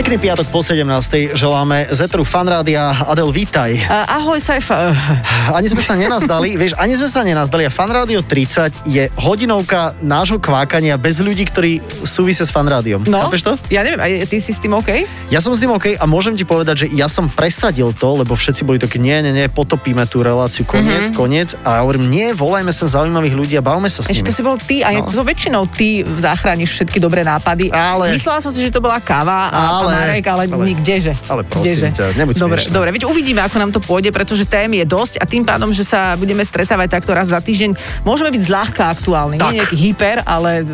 [0.00, 1.36] Pekný piatok po 17.
[1.36, 3.04] želáme Zetru Fanrádia.
[3.04, 3.84] Adel, vítaj.
[4.08, 4.96] Ahoj, Saifa.
[5.60, 10.40] Ani sme sa nenazdali, vieš, ani sme sa nenazdali a Fanrádio 30 je hodinovka nášho
[10.40, 13.04] kvákania bez ľudí, ktorí súvisia s Fanrádiom.
[13.12, 13.52] No, Chápeš to?
[13.68, 15.04] ja neviem, aj ty si s tým OK?
[15.28, 18.32] Ja som s tým OK a môžem ti povedať, že ja som presadil to, lebo
[18.32, 21.18] všetci boli takí, nie, nie, nie, potopíme tú reláciu, koniec, mm-hmm.
[21.18, 21.48] koniec.
[21.60, 24.28] A ja hovorím, nie, volajme sa zaujímavých ľudí a bavme sa s Ešte nimi.
[24.30, 25.10] to si bol ty a no.
[25.10, 27.68] to väčšinou ty zachrániš všetky dobré nápady.
[27.74, 30.78] Ale- Myslela som si, že to bola káva a, Ale- a Marek, ale, ale- ale
[30.78, 31.12] kdeže.
[31.26, 31.88] ale prosím kdeže.
[31.92, 32.72] ťa, nebuď dobre, smiešná.
[32.72, 35.82] dobre, veď uvidíme, ako nám to pôjde, pretože tém je dosť a tým pádom, že
[35.82, 39.36] sa budeme stretávať takto raz za týždeň, môžeme byť zľahka aktuálni.
[39.36, 39.50] Tak.
[39.50, 40.64] Nie nejaký hyper, ale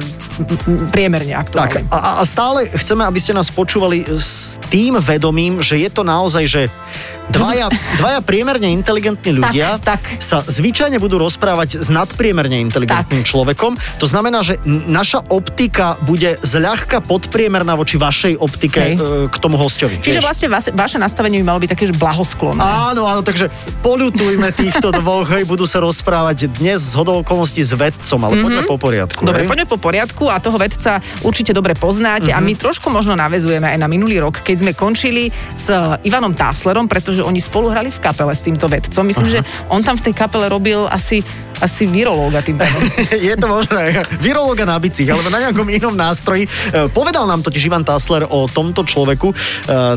[0.92, 1.88] priemerne aktuálni.
[1.88, 6.02] Tak, a, a stále chceme, aby ste nás počúvali s tým vedomím, že je to
[6.02, 6.62] naozaj, že
[7.26, 7.66] dvaja,
[8.00, 10.00] dvaja priemerne inteligentní ľudia tak.
[10.20, 13.30] sa zvyčajne budú rozprávať s nadpriemerne inteligentným Tak.
[13.30, 13.72] človekom.
[13.98, 18.94] To znamená, že naša optika bude zľahka podpriemerná voči vašej optike Hej.
[19.30, 19.98] K tomu hostovi.
[20.02, 22.60] Čiže vlastne vaše, vaše nastavenie by malo byť také, že blahosklonné.
[22.60, 23.48] Áno, áno, takže
[23.80, 28.44] polutujme týchto dvoch, hej, budú sa rozprávať dnes z hodou okolností s vedcom, ale mm-hmm.
[28.44, 29.20] poďme po poriadku.
[29.22, 29.50] Dobre, hej?
[29.50, 32.42] poďme po poriadku a toho vedca určite dobre poznáte mm-hmm.
[32.42, 35.70] a my trošku možno navezujeme aj na minulý rok, keď sme končili s
[36.02, 39.06] Ivanom Táslerom, pretože oni spolu hrali v kapele s týmto vedcom.
[39.06, 39.34] Myslím, Aha.
[39.38, 39.40] že
[39.70, 41.22] on tam v tej kapele robil asi,
[41.60, 42.80] asi virológa tým pádom.
[43.28, 44.02] je to možné.
[44.20, 46.44] Virológa na bicích, alebo na nejakom inom nástroji.
[46.46, 49.34] E, Povedal nám totiž Ivan Tásler o tomto človeku, e,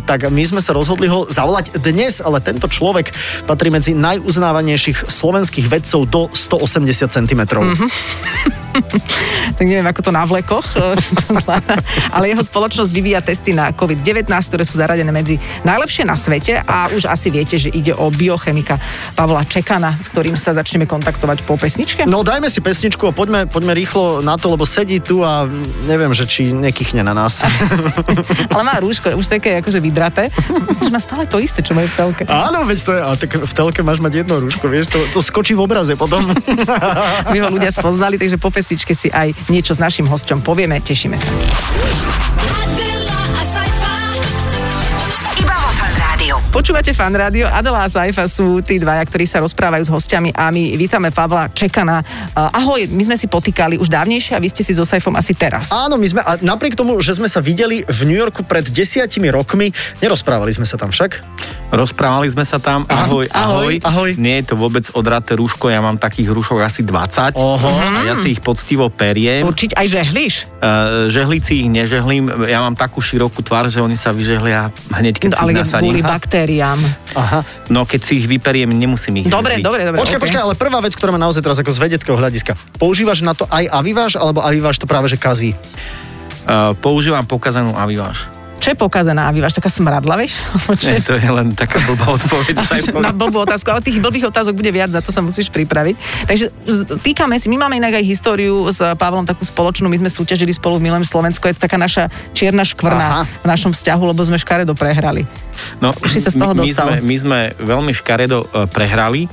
[0.03, 3.11] tak my sme sa rozhodli ho zavolať dnes, ale tento človek
[3.43, 7.41] patrí medzi najuznávanejších slovenských vedcov do 180 cm.
[7.49, 7.89] Mm-hmm.
[9.57, 10.95] tak neviem, ako to na vlekoch, e,
[12.15, 16.93] ale jeho spoločnosť vyvíja testy na COVID-19, ktoré sú zaradené medzi najlepšie na svete a
[16.93, 18.77] už asi viete, že ide o biochemika
[19.17, 22.05] Pavla Čekana, s ktorým sa začneme kontaktovať po pesničke.
[22.05, 25.49] No dajme si pesničku a poďme, poďme rýchlo na to, lebo sedí tu a
[25.89, 27.41] neviem, že či nekychne na nás.
[28.53, 30.29] Ale má rúško, už také akože vydraté.
[30.69, 32.23] Myslím, že má stále to isté, čo majú v telke.
[32.29, 35.25] Áno, veď to je, a tak v telke máš mať jedno rúško, vieš, to, to
[35.25, 36.21] skočí v obraze potom.
[37.33, 40.77] My ho ľudia spoznali, takže po pesničke si aj niečo s našim hosťom povieme.
[40.77, 41.33] Tešíme sa.
[46.49, 47.45] Počúvate fan rádio.
[47.45, 51.45] Adela a Saifa sú tí dvaja, ktorí sa rozprávajú s hostiami a my vítame Pavla
[51.45, 52.01] Čekana.
[52.33, 55.37] Uh, ahoj, my sme si potýkali už dávnejšie a vy ste si so Saifom asi
[55.37, 55.69] teraz.
[55.69, 59.29] Áno, my sme, a napriek tomu, že sme sa videli v New Yorku pred desiatimi
[59.29, 59.69] rokmi,
[60.01, 61.21] nerozprávali sme sa tam však.
[61.69, 63.73] Rozprávali sme sa tam, ahoj, ahoj.
[63.85, 64.09] Ahoj.
[64.17, 67.69] Nie je to vôbec odraté rúško, ja mám takých rúšok asi 20 Oho.
[67.77, 69.45] a ja si ich poctivo periem.
[69.45, 70.49] Určite aj žehliš.
[70.57, 75.29] Uh, žehlici ich nežehlím, ja mám takú širokú tvár, že oni sa vyžehlia hneď, keď
[75.29, 75.93] No, si ale ich nasadím.
[76.39, 76.79] Baktériám.
[77.19, 77.43] Aha.
[77.67, 79.65] No keď si ich vyperiem, nemusím ich Dobre, žehliť.
[79.67, 79.99] dobre, dobre.
[79.99, 80.23] Počkaj, okay.
[80.23, 82.55] počkaj, ale prvá vec, ktorá ma naozaj teraz ako z vedeckého hľadiska.
[82.79, 85.51] Používaš na to aj aviváž, alebo aviváž to práve že kazí?
[86.47, 88.31] Uh, používam pokazanú aviváž.
[88.59, 89.31] Čo je pokazená?
[89.31, 90.35] Máš taká smradla, vieš?
[90.85, 92.55] Nie, to je len taká blbá odpoveď.
[92.99, 95.95] Na blbú otázku, ale tých blbých otázok bude viac, za to sa musíš pripraviť.
[96.27, 96.45] Takže
[96.99, 100.77] týkame si, my máme inak aj históriu s Pavlom takú spoločnú, my sme súťažili spolu
[100.77, 102.69] v Milém Slovensko, je to taká naša čierna Aha.
[102.69, 103.07] škvrna
[103.41, 105.23] v našom vzťahu, lebo sme škaredo prehrali.
[105.79, 109.27] No, Už si sa z toho my, my, sme, my sme veľmi škaredo e, prehrali,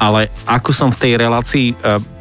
[0.00, 1.74] ale ako som v tej relácii e,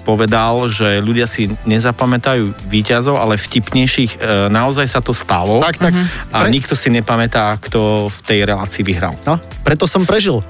[0.09, 5.61] povedal, že ľudia si nezapamätajú výťazov, ale vtipnejších e, naozaj sa to stalo.
[5.61, 5.93] Tak, tak.
[6.33, 9.13] A Pre- nikto si nepamätá, kto v tej relácii vyhral.
[9.29, 10.41] No, preto som prežil.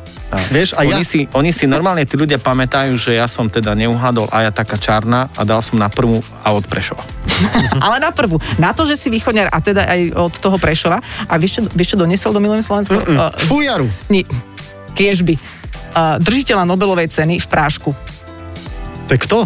[0.53, 0.93] Vieš, a ja...
[0.93, 4.51] oni, si, oni si normálne, tí ľudia pamätajú, že ja som teda neuhádol a ja
[4.53, 7.01] taká čarná a dal som na prvú a od Prešova.
[7.85, 11.01] Ale na prvú, na to, že si východňar a teda aj od toho Prešova.
[11.25, 13.01] A vieš čo, vieš, čo doniesol do Milém Slovensko?
[13.01, 13.89] Uh, Fujaru.
[14.13, 14.21] nie,
[14.93, 15.33] kiežby.
[15.97, 17.89] Uh, držiteľa Nobelovej ceny v Prášku.
[19.09, 19.39] To je kto?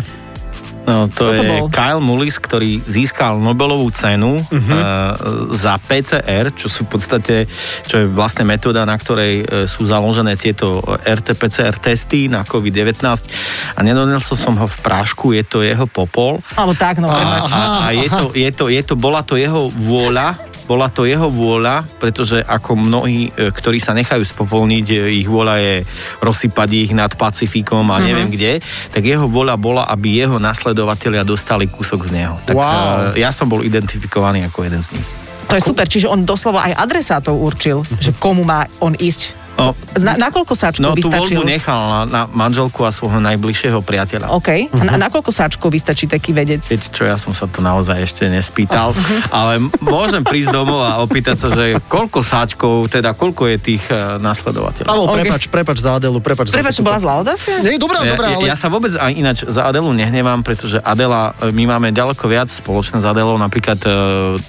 [0.83, 1.71] No, to Kto to je bol?
[1.71, 4.51] Kyle Mullis, ktorý získal Nobelovú cenu uh-huh.
[4.51, 5.15] uh,
[5.55, 7.47] za PCR, čo sú v podstate,
[7.87, 13.79] čo je vlastne metóda, na ktorej uh, sú založené tieto RT-PCR testy na COVID-19 a
[13.79, 17.07] nedoniesol som ho v prášku, je to jeho popol Alebo tak, no.
[17.07, 21.03] a, a, a je, to, je, to, je to, bola to jeho vôľa, bola to
[21.03, 25.75] jeho vôľa, pretože ako mnohí, e, ktorí sa nechajú spopolniť, e, ich vôľa je
[26.23, 31.67] rozsypať ich nad Pacifikom a neviem kde, tak jeho vôľa bola, aby jeho nasledovatelia dostali
[31.67, 32.35] kúsok z neho.
[32.47, 33.13] Tak Wow.
[33.13, 35.07] e, ja som bol identifikovaný ako jeden z nich.
[35.51, 39.77] To je super, čiže on doslova aj adresátov určil, že komu má on ísť No,
[40.01, 41.37] Na, na koľko sáčkov no by tú stačil?
[41.37, 44.33] voľbu nechal na, na manželku a svojho najbližšieho priateľa.
[44.33, 44.49] OK.
[44.73, 46.65] A na, na koľko sáčkov vystačí taký vedec?
[46.65, 48.97] Viete čo, ja som sa to naozaj ešte nespýtal,
[49.29, 53.83] ale m- môžem prísť domov a opýtať sa, že koľko sáčkov, teda koľko je tých
[53.93, 54.89] uh, nasledovateľov.
[54.89, 55.17] Pavol, OK.
[55.21, 57.61] prepač, prepač za Adelu, prepač za Prepač, bola zlá otázka?
[57.61, 58.49] Nie, dobrá, Ja, dobrá, ja, ale...
[58.49, 62.49] ja sa vôbec aj ináč za Adelu nehnevám, pretože Adela, e, my máme ďaleko viac
[62.49, 63.89] spoločné s Adelou, napríklad e,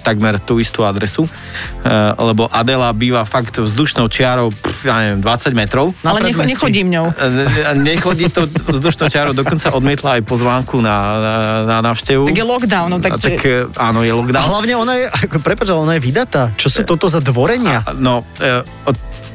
[0.01, 1.31] takmer tú istú adresu, e,
[2.17, 5.85] lebo Adela býva fakt vzdušnou čiarou, pff, ja neviem, 20 metrov.
[5.99, 6.53] Na Ale predmestí.
[6.53, 7.05] nechodím ňou.
[7.09, 7.25] E,
[7.75, 11.33] Nechodí to vzdušnou čiarou, dokonca odmietla aj pozvánku na, na,
[11.65, 12.25] na návštevu.
[12.25, 14.43] Tak je lockdown, no A tak, tak e, áno, je A lockdown.
[14.45, 16.43] hlavne ona je, ako, prepač, ale ona je vydatá.
[16.53, 17.81] Čo sú toto za dvorenia?
[17.81, 18.61] A, No, e,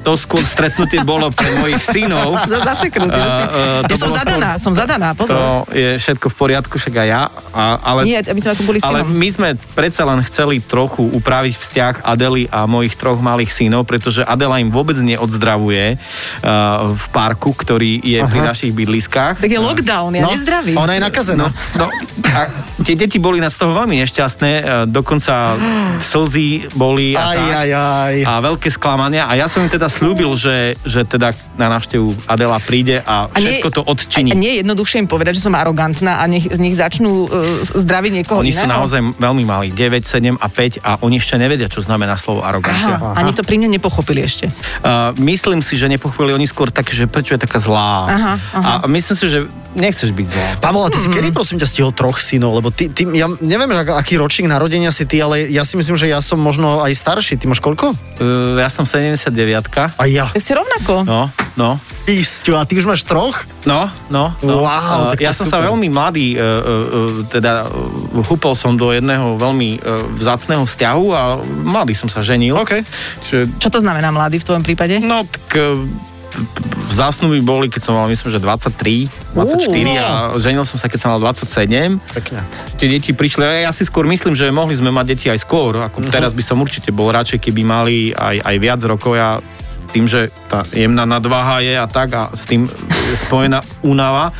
[0.01, 2.33] to skôr stretnutie bolo pre mojich synov.
[2.71, 3.21] Zaseknutý.
[3.21, 5.37] E, to ja som zadaná, som zadaná, pozor.
[5.37, 7.23] To je všetko v poriadku, však aj ja.
[7.53, 9.13] A, ale Nie, aby sme ako boli Ale synom.
[9.13, 14.25] my sme predsa len chceli trochu upraviť vzťah Adely a mojich troch malých synov, pretože
[14.25, 18.31] Adela im vôbec neodzdravuje uh, v parku, ktorý je Aha.
[18.31, 19.45] pri našich bydliskách.
[19.45, 20.77] Tak je lockdown, ja No, nezdravím.
[20.79, 21.47] ona je nakazená.
[21.77, 21.93] No,
[22.31, 22.41] a
[22.81, 25.59] tie deti boli z toho veľmi nešťastné, e, dokonca
[25.99, 28.15] slzy boli a, Aj, tak, aj, aj.
[28.23, 32.57] a veľké sklamania a ja som im teda slúbil, že, že teda na návštevu Adela
[32.57, 34.31] príde a všetko to odčiní.
[34.31, 37.29] A nie je jednoduchšie im povedať, že som arogantná a nech, nech začnú uh,
[37.67, 38.63] zdraviť niekoho Oni iného.
[38.63, 42.41] sú naozaj veľmi malí, 9, 7 a 5 a oni ešte nevedia, čo znamená slovo
[42.41, 42.97] arogancia.
[42.97, 44.47] Aha, ani to pri mne nepochopili ešte.
[44.81, 48.07] Uh, myslím si, že nepochopili oni skôr také, že prečo je taká zlá.
[48.07, 48.73] Aha, aha.
[48.81, 49.39] A myslím si, že
[49.71, 50.49] nechceš byť zlá.
[50.59, 51.15] Pavol, a ty si Mhm.
[51.17, 52.55] kedy prosím ťa stihol troch synov?
[52.55, 55.95] Lebo ty, ty ja neviem, ak, aký ročník narodenia si ty, ale ja si myslím,
[55.95, 57.35] že ja som možno aj starší.
[57.35, 57.95] Ty máš koľko?
[58.19, 60.27] Uh, ja som 79 A ja.
[60.35, 61.03] Si rovnako.
[61.03, 61.21] No,
[61.55, 61.81] no.
[62.05, 63.47] Isťo, a ty už máš troch?
[63.63, 64.55] No, no, no.
[64.61, 65.69] Wow, Uh, ja som sa super.
[65.69, 66.61] veľmi mladý, uh, uh,
[67.27, 67.71] teda uh,
[68.27, 69.83] húpol som do jedného veľmi uh,
[70.15, 71.23] vzácného vzťahu a
[71.63, 72.53] mladý som sa ženil.
[72.55, 72.83] OK.
[73.23, 74.99] Čiže, Čo to znamená mladý v tvojom prípade?
[74.99, 75.79] no, tak uh,
[76.91, 79.67] vzácnu by boli, keď som mal, myslím, že 23, 24
[79.97, 80.07] a
[80.37, 81.99] ženil som sa, keď som mal 27.
[82.15, 82.41] Pekne.
[82.77, 85.79] Tie deti prišli, a ja si skôr myslím, že mohli sme mať deti aj skôr,
[85.81, 86.11] ako Mhm.
[86.11, 89.15] teraz by som určite bol radšej, keby mali aj, aj viac rokov.
[89.15, 89.39] Ja
[89.91, 92.67] tým, že tá jemná nadváha je a tak a s tým
[93.11, 94.31] je spojená únava,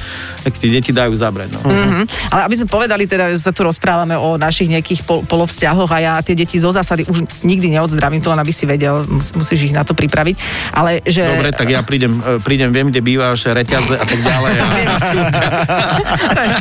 [0.41, 1.49] tak tie deti dajú zabrať.
[1.59, 1.61] No.
[1.67, 2.05] Mhm.
[2.31, 5.99] Ale aby sme povedali, teda že sa tu rozprávame o našich nejakých pol, polovzťahoch a
[5.99, 9.71] ja tie deti zo zásady už nikdy neodzdravím, to len aby si vedel, mus- musíš
[9.71, 10.37] ich na to pripraviť.
[10.73, 11.27] Ale že...
[11.27, 14.53] Dobre, tak ja prídem, e, prídem, viem, kde bývaš, reťaze a tak ďalej.
[14.91, 14.97] A,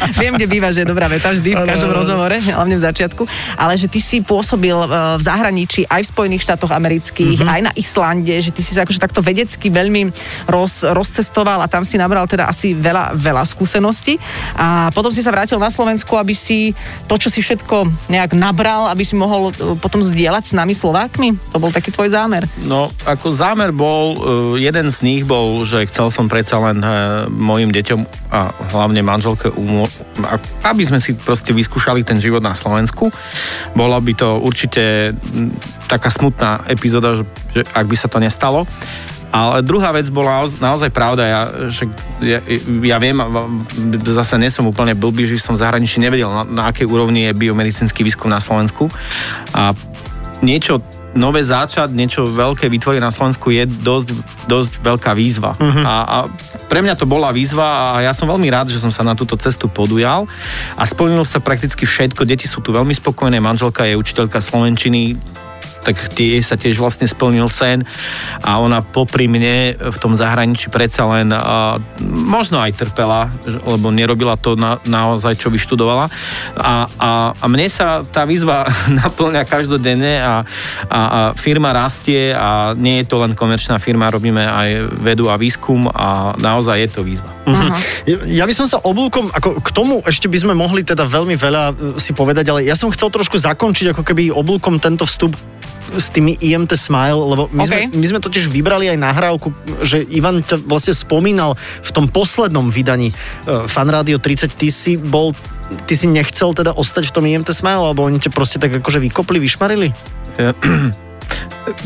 [0.21, 3.23] Viem, kde bývaš, je dobrá veta vždy, v každom rozhovore, hlavne v začiatku.
[3.55, 4.87] Ale že ty si pôsobil e,
[5.17, 8.99] v zahraničí aj v Spojených štátoch amerických, aj na Islande, že ty si sa akože
[8.99, 10.11] takto vedecky veľmi
[10.49, 14.15] roz, rozcestoval a tam si nabral teda asi veľa, veľa skúseností.
[14.55, 16.71] A potom si sa vrátil na Slovensku, aby si
[17.05, 21.53] to, čo si všetko nejak nabral, aby si mohol e, potom zdieľať s nami Slovákmi.
[21.53, 22.45] To bol taký tvoj zámer.
[22.63, 24.15] No, ako zámer bol,
[24.55, 26.89] e, jeden z nich bol, že chcel som predsa len e,
[27.29, 27.99] mojim deťom
[28.29, 29.49] a hlavne manželke,
[30.63, 33.09] aby sme si proste vyskúšali ten život na Slovensku.
[33.73, 35.13] Bola by to určite
[35.89, 37.25] taká smutná epizóda, že,
[37.57, 38.68] že ak by sa to nestalo.
[39.29, 41.85] Ale druhá vec bola naoz- naozaj pravda, ja, že,
[42.17, 42.41] ja,
[42.81, 43.21] ja viem,
[44.09, 47.37] zase nie som úplne blbý, že som v zahraničí nevedel, na, na akej úrovni je
[47.37, 48.89] biomedicínsky výskum na Slovensku.
[49.53, 49.77] A
[50.41, 50.81] niečo
[51.13, 54.09] nové začať, niečo veľké vytvoriť na Slovensku je dosť,
[54.45, 55.57] dosť veľká výzva.
[55.57, 55.81] Uh-huh.
[55.81, 56.17] A, a
[56.69, 59.33] pre mňa to bola výzva a ja som veľmi rád, že som sa na túto
[59.37, 60.29] cestu podujal
[60.77, 62.29] a splnilo sa prakticky všetko.
[62.29, 65.17] Deti sú tu veľmi spokojné, manželka je učiteľka slovenčiny,
[65.83, 67.83] tak tie sa tiež vlastne splnil sen
[68.43, 73.31] a ona popri mne v tom zahraničí predsa len a, možno aj trpela,
[73.63, 76.11] lebo nerobila to na, naozaj, čo vyštudovala
[76.59, 78.67] a, a, a mne sa tá výzva
[78.99, 80.43] naplňa každodenne a,
[80.87, 84.69] a, a firma rastie a nie je to len komerčná firma, robíme aj
[84.99, 87.31] vedu a výskum a naozaj je to výzva.
[88.29, 91.63] Ja by som sa oblúkom, ako k tomu ešte by sme mohli teda veľmi veľa
[91.69, 95.33] e, si povedať, ale ja som chcel trošku zakončiť ako keby oblúkom tento vstup
[95.95, 97.95] s tými IMT Smile, lebo my, sme, OK.
[97.95, 99.49] my sme totiž vybrali aj nahrávku,
[99.81, 103.13] že Ivan ťa vlastne spomínal v tom poslednom vydaní
[103.47, 105.33] uh, Fan Radio 30, ty si bol
[105.85, 108.97] ty si nechcel teda ostať v tom IMT Smile, alebo oni ťa proste tak akože
[108.97, 109.93] vykopli, vyšmarili?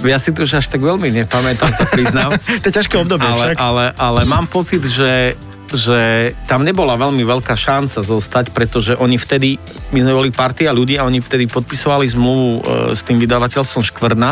[0.08, 2.40] Ja si to už až tak veľmi nepamätám, sa priznám.
[2.64, 3.56] To je ťažké obdobie ale, však.
[3.60, 5.36] ale, ale mám pocit, že
[5.72, 9.55] že tam nebola veľmi veľká šanca zostať, pretože oni vtedy,
[9.96, 12.62] my sme boli partia ľudí a oni vtedy podpisovali zmluvu e,
[12.98, 14.32] s tým vydavateľstvom Škvrna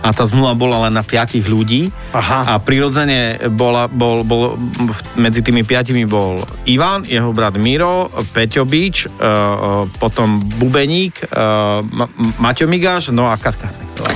[0.00, 2.54] a tá zmluva bola len na piatich ľudí Aha.
[2.54, 4.56] a prirodzene bola, bol, bol,
[5.14, 9.30] medzi tými piatimi bol Ivan, jeho brat Miro, Peťo Bič, e, e,
[10.00, 11.32] potom Bubeník,
[11.90, 13.70] Ma- Maťo Migáš, no a Katka.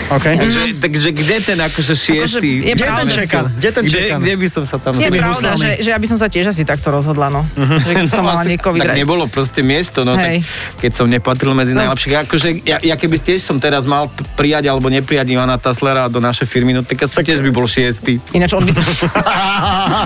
[0.06, 0.14] Knechtová.
[0.14, 0.26] OK.
[0.38, 2.50] Takže, takže kde ten akože šiestý?
[2.54, 3.44] Akože je Kde ten že- čekan?
[3.50, 4.18] Kde ten Kde, čekan?
[4.18, 4.92] kde by som sa tam...
[4.92, 5.58] Je pravda, huslami.
[5.58, 7.42] že, že ja by som sa tiež asi takto rozhodla, no.
[7.54, 8.96] Že keby som mala niekoho tak vybrať.
[8.96, 10.44] nebolo proste miesto, no tak
[10.78, 11.82] keď som nepatril medzi No.
[11.82, 12.14] najlepších.
[12.20, 16.44] Akože ja, ja keby tiež som teraz mal prijať alebo neprijať Ivana Taslera do našej
[16.44, 18.20] firmy, no tak asi tiež by bol šiestý.
[18.30, 18.72] Ináč on by...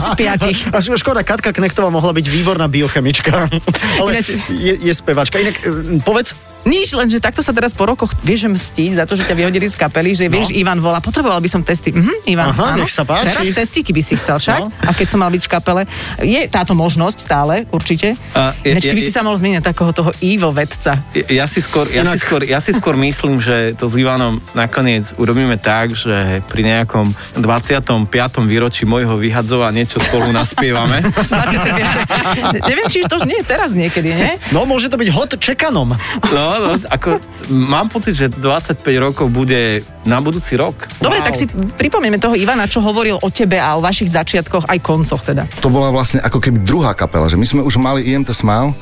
[0.01, 0.59] z piatich.
[0.69, 3.49] A škoda, Katka Knechtová mohla byť výborná biochemička.
[4.01, 5.37] Ale Ináč- je, je spevačka.
[5.37, 5.69] Inak, e,
[6.01, 6.33] povedz,
[6.69, 9.65] Nič, len že takto sa teraz po rokoch vieš mstiť za to, že ťa vyhodili
[9.65, 11.97] z kapely, že vieš, Ivan volá, potreboval by som testy.
[11.97, 12.85] Mhm, Ivan, Aha, áno.
[12.85, 13.33] nech sa páči.
[13.33, 14.61] Teraz testíky by si chcel však.
[14.61, 14.69] No.
[14.85, 15.83] A keď som mal byť v kapele,
[16.21, 18.13] je táto možnosť stále, určite.
[18.37, 21.01] A je- Ináč, ty by je- si sa mohol zmeniť takého toho Ivo vedca.
[21.33, 25.17] Ja si, skôr, ja, si skôr, ja si skôr myslím, že to s Ivanom nakoniec
[25.17, 27.09] urobíme tak, že pri nejakom
[27.41, 28.45] 25.
[28.45, 31.01] výročí môjho vyhadzova niečo spolu naspievame.
[31.33, 32.69] 25.
[32.69, 34.33] Neviem, či to už nie je teraz niekedy, nie?
[34.53, 35.95] no môže to byť hot čekanom.
[36.29, 37.23] No, no, ako,
[37.55, 40.91] mám pocit, že 25 rokov bude na budúci rok.
[40.99, 41.27] Dobre, Wow.
[41.31, 41.45] tak si
[41.79, 45.47] pripomenieme toho Ivana, čo hovoril o tebe a o vašich začiatkoch, aj koncoch teda.
[45.63, 48.73] To bola vlastne ako keby druhá kapela, že my sme už mali IMT Smile,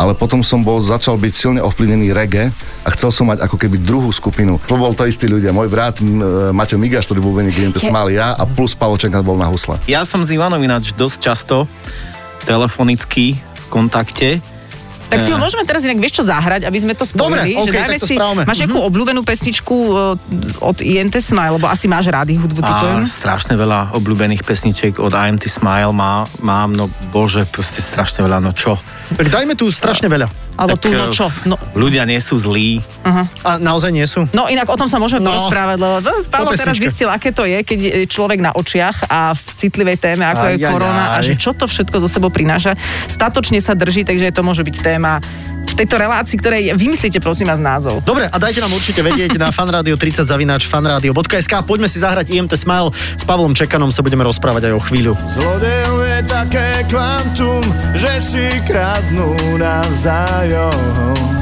[0.00, 2.50] ale potom som bol, začal byť silne ovplyvnený reggae
[2.82, 4.58] a chcel som mať ako keby druhú skupinu.
[4.66, 5.54] To bol to istí ľudia.
[5.54, 6.06] Môj brat e,
[6.50, 9.78] Maťo Migaš, ktorý bol bubeník IMT Smile, ja a plus Pavol Čenka bol na husle.
[9.86, 11.70] Ja som s Ivanom ináč dosť často
[12.42, 14.28] telefonicky v kontakte.
[15.12, 17.52] Tak si ho môžeme teraz inak, vieš čo, zahrať, aby sme to spojili.
[17.52, 18.42] Dobre, že dajme tak to si, správame.
[18.48, 23.04] Máš nejakú obľúbenú pesničku eh, od INT Smile, lebo asi máš rády hudbu, A typujem.
[23.04, 28.56] strašne veľa obľúbených pesničiek od IMT Smile má, mám, no bože, proste strašne veľa, no
[28.56, 28.80] čo?
[29.12, 30.32] Tak dajme tu strašne veľa.
[30.52, 31.26] Alebo tu, eh, no čo?
[31.44, 32.84] No, Ľudia nie sú zlí.
[33.42, 34.28] A naozaj nie sú.
[34.30, 35.32] no inak o tom sa môžeme No.
[35.32, 35.96] porozprávať, lebo
[36.28, 40.24] Pavel teraz zistil, aké to je, keď je človek na očiach a v citlivej téme,
[40.24, 41.24] ako je Aj, aj, korona a aj.
[41.24, 42.76] že čo to všetko zo sebou prináša.
[43.06, 45.18] Statočne sa drží, takže to môže byť téma
[45.72, 48.04] v tejto relácii, ktorej vymyslíte prosím vás názov.
[48.04, 51.64] Dobre, a dajte nám určite vedieť na fanradio 30 zavináč fanradio.sk.
[51.64, 52.92] Poďme si zahrať IMT Smile.
[52.92, 55.12] S Pavlom Čekanom sa budeme rozprávať aj o chvíľu.
[55.32, 57.64] Zlodejov je také kvantum,
[57.96, 61.40] že si kradnú navzájom.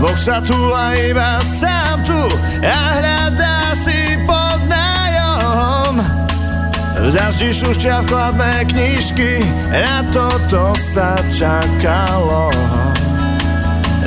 [0.00, 2.22] Boh sa túla iba sám tu
[2.64, 6.00] a hľadá si pod nájom.
[7.04, 12.48] V daždi šušťa vkladné knižky, na toto sa čakalo.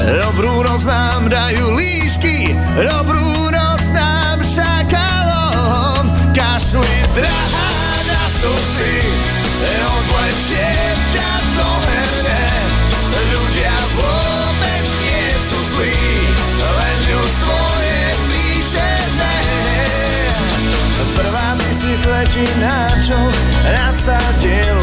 [0.03, 3.23] Dobrú noc nám dajú líšky, dobrú
[3.55, 6.11] noc nám šakalom.
[6.35, 7.71] Kašli drahá
[8.03, 8.99] na slzy,
[9.63, 10.71] odlečie
[11.07, 12.45] ťa do herne.
[13.31, 15.95] Ľudia vôbec nie sú zlí,
[16.59, 19.37] len ľudstvo je píšené.
[21.15, 23.19] Prvá si letí na čo
[23.71, 24.82] nasadili na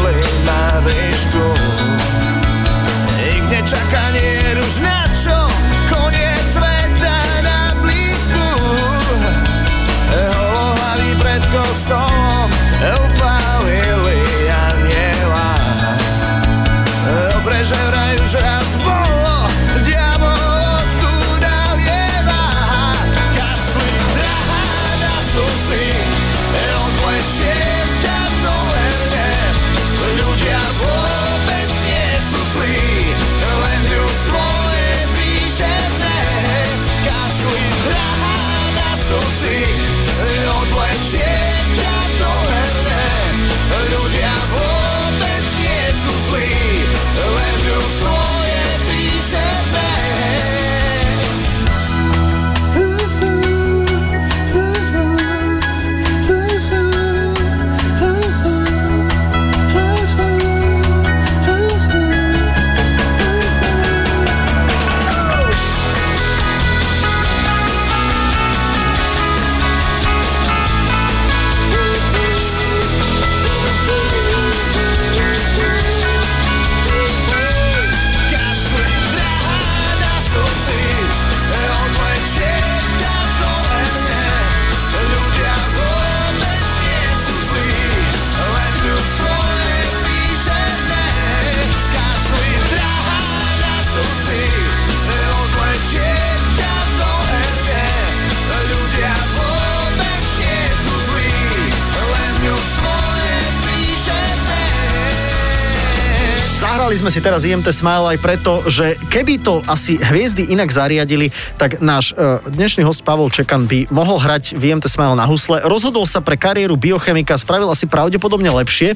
[107.11, 111.27] si teraz IMT Smile aj preto, že keby to asi hviezdy inak zariadili,
[111.59, 115.59] tak náš e, dnešný host Pavol Čekan by mohol hrať v IMT Smile na husle.
[115.59, 118.95] Rozhodol sa pre kariéru biochemika, spravil asi pravdepodobne lepšie.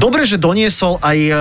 [0.00, 1.18] Dobre, že doniesol aj...
[1.28, 1.38] Uh,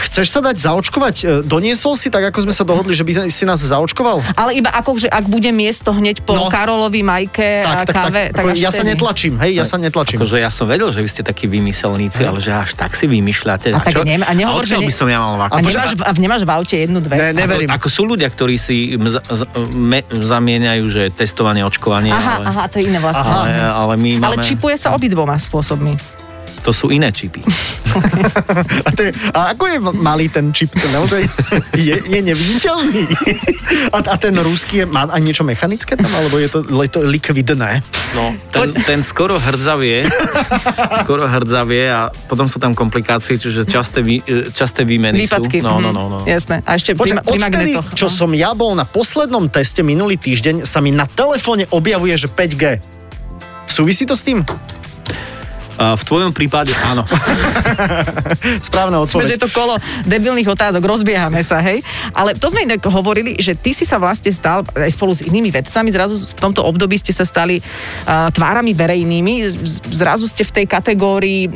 [0.00, 1.16] chceš sa dať zaočkovať?
[1.18, 4.24] Uh, doniesol si, tak ako sme sa dohodli, že by si nás zaočkoval?
[4.32, 6.48] Ale iba ako, že ak bude miesto hneď po No.
[6.48, 10.16] Karolovi, Majke a káve, tak, Ako, až ja sa netlačím, hej, ja sa netlačím.
[10.16, 13.74] Akože ja som vedel, že vy ste takí vymyselníci, ale že až tak si vymýšľate.
[13.74, 15.66] A tak nem- a nehovor, že ne- by som ja mal A vakcínu?
[15.68, 17.12] nemáš, a nemáš v aute jednu, dve?
[17.12, 17.68] Ne, neverím.
[17.68, 22.44] Ako sú ľudia, ktorí si m- z- z- me, zamieňajú, že testovanie, očkovanie, Aha, ale,
[22.46, 23.26] aha, to je iné vlastne.
[23.26, 25.98] ale, ale my Ale máme, čipuje sa obidvoma spôsobmi.
[26.68, 27.40] To sú iné čipy.
[28.84, 30.68] A, to je, a ako je malý ten čip?
[30.76, 31.24] To naozaj
[31.72, 33.04] je, je neviditeľný.
[33.90, 37.00] A, a ten ruský je, má aj niečo mechanické tam, alebo je to, je to
[37.08, 37.80] likvidné?
[38.12, 40.04] No, ten, ten skoro hrdzavie,
[41.00, 45.64] skoro hrdzavie a potom sú tam komplikácie, čiže časté, vý, e, časté výmeny Výpadky.
[45.64, 45.64] sú.
[45.64, 45.96] No, no, mhm.
[45.96, 46.18] no, no.
[46.28, 46.60] Jasné.
[46.68, 47.86] A ešte pri, Počkaj, pri odtedy, magnetoch.
[47.96, 48.12] čo no.
[48.12, 52.64] som ja bol na poslednom teste minulý týždeň, sa mi na telefóne objavuje, že 5G.
[53.64, 54.44] Súvisí to s tým?
[55.78, 57.06] A v tvojom prípade áno.
[58.68, 59.28] Správna Veď odpoveď.
[59.38, 59.78] je to kolo
[60.10, 61.86] debilných otázok, rozbiehame sa, hej.
[62.18, 65.54] Ale to sme inak hovorili, že ty si sa vlastne stal aj spolu s inými
[65.54, 69.54] vedcami, zrazu v tomto období ste sa stali uh, tvárami verejnými,
[69.94, 71.46] zrazu ste v tej kategórii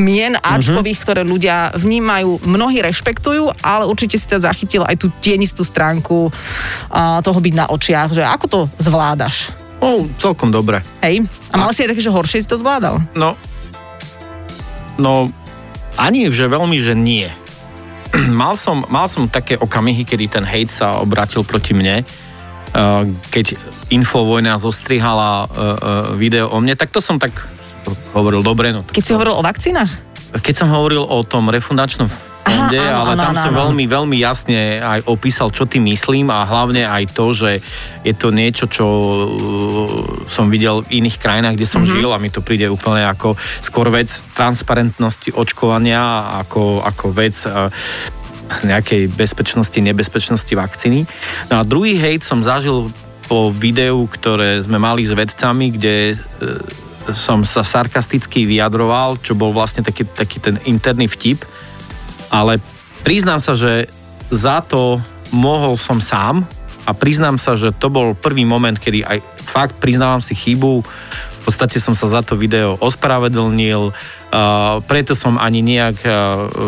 [0.00, 5.60] mien Ačkových, ktoré ľudia vnímajú, mnohí rešpektujú, ale určite si to zachytil aj tú tienistú
[5.60, 9.52] stránku uh, toho byť na očiach, že ako to zvládaš?
[9.76, 10.80] No, celkom dobre.
[11.04, 11.28] Hej?
[11.52, 12.96] A mal si aj také, že horšie si to zvládal?
[13.12, 13.36] No,
[14.96, 15.32] no
[15.96, 17.28] ani že veľmi, že nie.
[18.40, 23.56] mal, som, mal som také okamihy, kedy ten hejt sa obratil proti mne, uh, keď
[23.86, 25.76] Infovojna zostrihala uh, uh,
[26.18, 27.32] video o mne, tak to som tak
[28.12, 28.74] hovoril dobre.
[28.74, 29.92] No, tak Keď si to- hovoril o vakcínach?
[30.36, 32.10] Keď som hovoril o tom refundačnom
[32.70, 33.60] Aha, áno, ale áno, tam áno, som áno.
[33.66, 37.50] veľmi, veľmi jasne aj opísal, čo tým myslím a hlavne aj to, že
[38.02, 41.88] je to niečo, čo uh, som videl v iných krajinách, kde som Mhm.
[41.88, 42.02] mm-hmm.
[42.02, 47.70] žil a mi to príde úplne ako skôr vec transparentnosti očkovania ako, ako vec uh,
[48.62, 51.02] nejakej bezpečnosti, nebezpečnosti vakcíny.
[51.50, 52.90] No a druhý hejt som zažil
[53.26, 56.16] po videu, ktoré sme mali s vedcami, kde e,
[57.10, 61.42] som sa sarkasticky vyjadroval, čo bol vlastne taký, taký ten interný vtip,
[62.36, 62.60] ale
[63.00, 63.88] priznám sa, že
[64.28, 65.00] za to
[65.32, 66.44] mohol som sám
[66.84, 71.40] a priznám sa, že to bol prvý moment, kedy aj fakt priznávam si chybu, v
[71.40, 73.96] podstate som sa za to video ospravedlnil,
[74.84, 76.12] preto som ani nejak uh,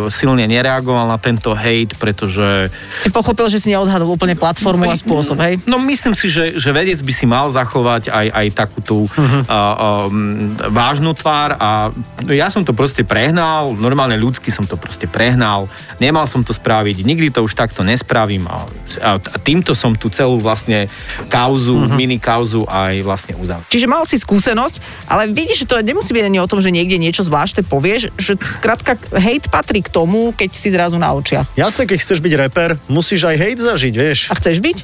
[0.09, 5.37] silne nereagoval na tento hate, pretože Si pochopil, že si neodhadol úplne platformu a spôsob,
[5.45, 5.55] hej?
[5.69, 9.43] No myslím si, že, že vedec by si mal zachovať aj, aj takú tú uh-huh.
[9.45, 11.93] uh, um, vážnu tvár a
[12.25, 15.69] no, ja som to proste prehnal, normálne ľudsky som to proste prehnal,
[16.01, 18.65] nemal som to spraviť, nikdy to už takto nespravím a,
[19.05, 20.89] a, a týmto som tu celú vlastne
[21.29, 21.97] kauzu, uh-huh.
[21.97, 23.69] mini kauzu aj vlastne uzavrel.
[23.69, 26.97] Čiže mal si skúsenosť, ale vidíš, že to nemusí byť ani o tom, že niekde
[26.97, 31.47] niečo zvláštne povieš, že skrátka hejt patrí k tomu, keď si zrazu na očiach.
[31.55, 34.19] Jasné, keď chceš byť reper, musíš aj hejt zažiť, vieš.
[34.31, 34.79] A chceš byť?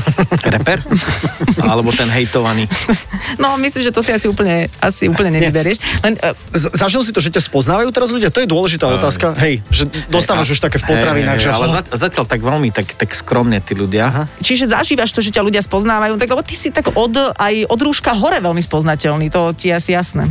[0.54, 0.78] Reper?
[1.64, 2.68] Alebo ten hejtovaný.
[3.40, 5.80] No, myslím, že to si asi úplne, asi úplne nevyberieš.
[6.04, 6.14] Len,
[6.52, 8.28] Z- Zažil si to, že ťa spoznávajú teraz ľudia?
[8.28, 9.32] To je dôležitá otázka.
[9.40, 11.50] Hej, že dostávaš už také v potravinách, Hej, že...
[11.50, 14.02] Ale oh, za- zatiaľ tak veľmi, tak, tak skromne tí ľudia.
[14.10, 14.22] Aha.
[14.40, 17.80] čiže zažívaš to, že ťa ľudia spoznávajú, tak lebo ty si tak od, aj od
[17.80, 20.26] rúška hore veľmi spoznateľný, to ti je asi jasné.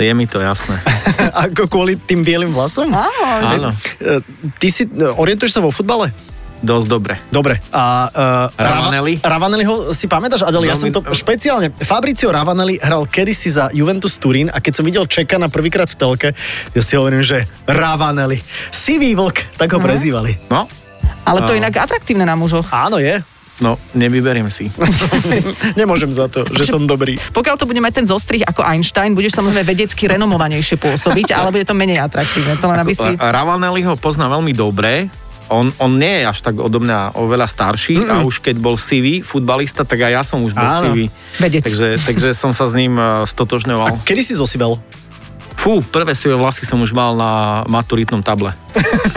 [0.00, 0.80] Je mi to jasné.
[1.50, 2.88] Ako kvôli tým bielým vlasom?
[2.88, 4.20] Áno, Áno, E,
[4.56, 6.10] Ty si, e, orientuješ sa vo futbale?
[6.64, 7.14] dosť dobre.
[7.28, 7.60] Dobre.
[7.76, 9.20] A uh, Ravanelli?
[9.20, 10.64] Ravanelliho si pamätáš, Adel?
[10.64, 11.68] Ja som to špeciálne...
[11.84, 15.96] Fabricio Ravanelli hral kedysi za Juventus Turín a keď som videl Čeka na prvýkrát v
[16.00, 16.28] telke,
[16.72, 18.40] ja si hovorím, že Ravanelli.
[18.72, 20.48] Sivý vlk, tak ho prezývali.
[20.48, 20.64] No,
[21.24, 22.64] ale to je inak atraktívne na mužoch.
[22.72, 23.20] Áno, je.
[23.62, 24.70] No, nevyberiem si.
[25.80, 27.14] Nemôžem za to, že som dobrý.
[27.30, 31.66] Pokiaľ to bude mať ten zostrih ako Einstein, budeš samozrejme vedecky renomovanejšie pôsobiť, ale bude
[31.68, 32.58] to menej atraktívne.
[32.58, 33.10] To len aby si...
[33.14, 35.06] Ravanelli ho pozná veľmi dobre.
[35.52, 38.10] On, on nie je až tak odo mňa oveľa starší Mm-mm.
[38.10, 40.88] a už keď bol sivý futbalista, tak aj ja som už bol Áno.
[40.88, 41.12] sivý.
[41.36, 41.68] Vedec.
[41.68, 44.08] Takže, takže som sa s ním A uh, stotožňoval.
[44.08, 44.80] kedy si zosibel?
[45.54, 48.56] Fú, prvé sivé vlasy som už mal na maturitnom table.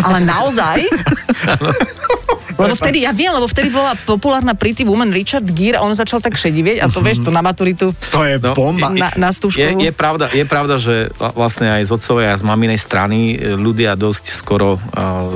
[0.03, 0.83] Ale naozaj?
[2.57, 6.19] Lebo vtedy, ja viem, lebo vtedy bola populárna Pretty Woman Richard Gere a on začal
[6.19, 8.89] tak šedivieť a to vieš, to na maturitu To je No, bomba.
[8.93, 12.79] na, na Je, je, pravda, je pravda, že vlastne aj z otcovej a z maminej
[12.79, 14.81] strany e, ľudia dosť skoro uh,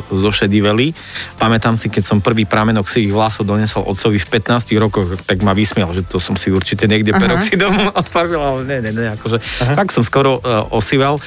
[0.10, 0.94] zošediveli.
[1.38, 5.52] Pamätám si, keď som prvý pramenok sivých vlasov donesol otcovi v 15 rokoch, tak ma
[5.52, 7.20] vysmial, že to som si určite niekde Aha.
[7.20, 9.38] peroxidom odfarbil, ale ne, ne, ne, akože
[9.76, 11.20] tak som skoro uh, osivel,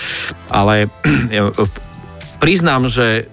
[0.48, 1.50] ale uh,
[2.40, 3.28] priznám, že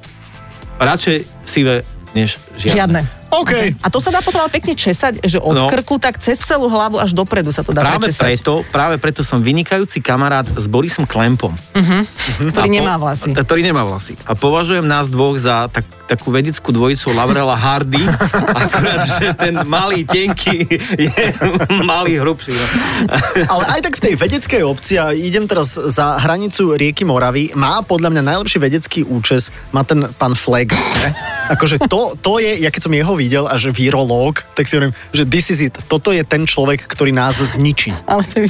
[0.81, 2.75] radšej sivé než žiadne.
[2.75, 3.01] Žiadne.
[3.31, 3.51] OK.
[3.77, 5.65] A to sa dá potom ale pekne česať, že od No.
[5.65, 8.27] krku tak cez celú hlavu až dopredu sa to dá Práve prečesať.
[8.27, 11.55] preto, práve preto som vynikajúci kamarát s Borisom Klempom.
[11.71, 13.31] Ktorý A po- nemá vlasy.
[13.31, 14.19] a- Ktorý nemá vlasy.
[14.21, 18.03] A považujem nás dvoch za tak, takú vedeckú dvojicu Lavrela Hardy,
[18.67, 20.67] akurát, že ten malý, tenký
[20.99, 21.25] je
[21.87, 22.51] malý, hrubší.
[22.51, 22.65] No.
[23.55, 27.79] Ale aj tak v tej vedeckej obci, a idem teraz za hranicu rieky Moravy, má
[27.79, 30.75] podľa mňa najlepší vedecký účes, má ten pán Fleg.
[30.75, 31.15] Ne?
[31.47, 34.95] Akože to, to je, ja keď som jeho videl a že virológ, tak si hovorím,
[35.15, 35.75] že this is it.
[35.87, 37.95] Toto je ten človek, ktorý nás zničí.
[38.03, 38.49] Ale to by...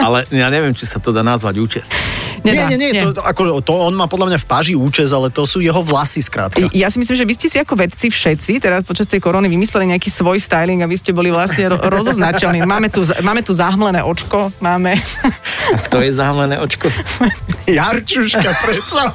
[0.00, 1.86] Ale ja neviem, či sa to dá nazvať účes.
[2.40, 5.12] Nedá, nie, nie, nie, To, to, ako, to on má podľa mňa v páži účes,
[5.12, 6.72] ale to sú jeho vlasy skrátka.
[6.72, 9.92] Ja si myslím, že vy ste si ako vedci všetci teraz počas tej korony vymysleli
[9.92, 12.64] nejaký svoj styling, aby ste boli vlastne ro- rozoznačení.
[12.64, 14.96] Máme tu, máme tu zahmlené očko, máme...
[15.92, 16.88] To je zahmlené očko.
[17.68, 19.14] Jarčuška, predsa.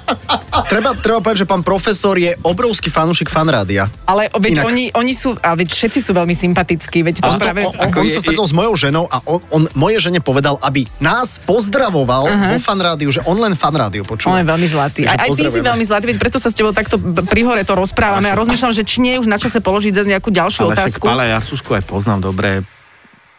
[0.71, 3.91] treba, treba povedať, že pán profesor je obrovský fanúšik fanrádia.
[4.07, 4.65] Ale veď Inak.
[4.69, 7.61] oni, oni sú, a veď všetci sú veľmi sympatickí, veď to On, to, práve...
[7.67, 10.55] on, on, on je- sa stretol s mojou ženou a on, on moje žene povedal,
[10.75, 12.51] aby nás pozdravoval uh-huh.
[12.51, 14.43] vo fanrádiu, že on len fanrádiu On počúva.
[14.43, 15.07] je veľmi zlatý.
[15.07, 17.79] Aj, aj ty si veľmi zlatý, veď preto sa s tebou takto pri hore to
[17.79, 20.75] rozprávame a rozmýšľam, že či nie je už na čase položiť zase nejakú ďalšiu Ale
[20.75, 21.03] však otázku.
[21.07, 22.67] Pála Jarsušku aj poznám dobre.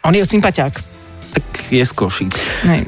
[0.01, 0.73] On je sympatiák.
[1.37, 2.33] Tak je z Košíc.
[2.65, 2.81] Nej.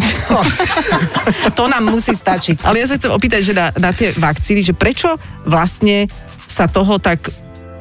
[1.58, 2.66] to nám musí stačiť.
[2.66, 5.14] Ale ja sa chcem opýtať, že na, na tie vakcíny, že prečo
[5.46, 6.10] vlastne
[6.50, 7.30] sa toho tak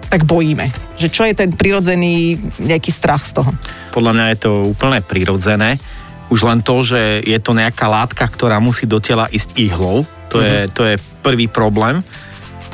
[0.09, 0.73] tak bojíme.
[0.97, 3.53] Že čo je ten prirodzený nejaký strach z toho?
[3.93, 5.77] Podľa mňa je to úplne prirodzené.
[6.29, 10.45] Už len to, že je to nejaká látka, ktorá musí do tela ísť ihlou, to,
[10.45, 12.05] je, to je prvý problém.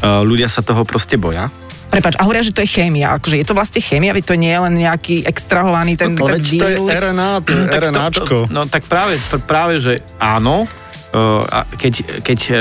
[0.02, 1.48] Uh, ľudia sa toho proste boja.
[1.86, 3.14] Prepač, a hovoria, že to je chémia.
[3.14, 6.34] Akože je to vlastne chémia, veď to nie je len nejaký extrahovaný ten, to, ten
[6.34, 6.88] veď to je vírus.
[6.90, 8.24] RNA, to je Tak to- RNAčko.
[8.26, 10.66] to- No tak práve, pr- práve že áno.
[11.46, 12.58] A keď, keď uh,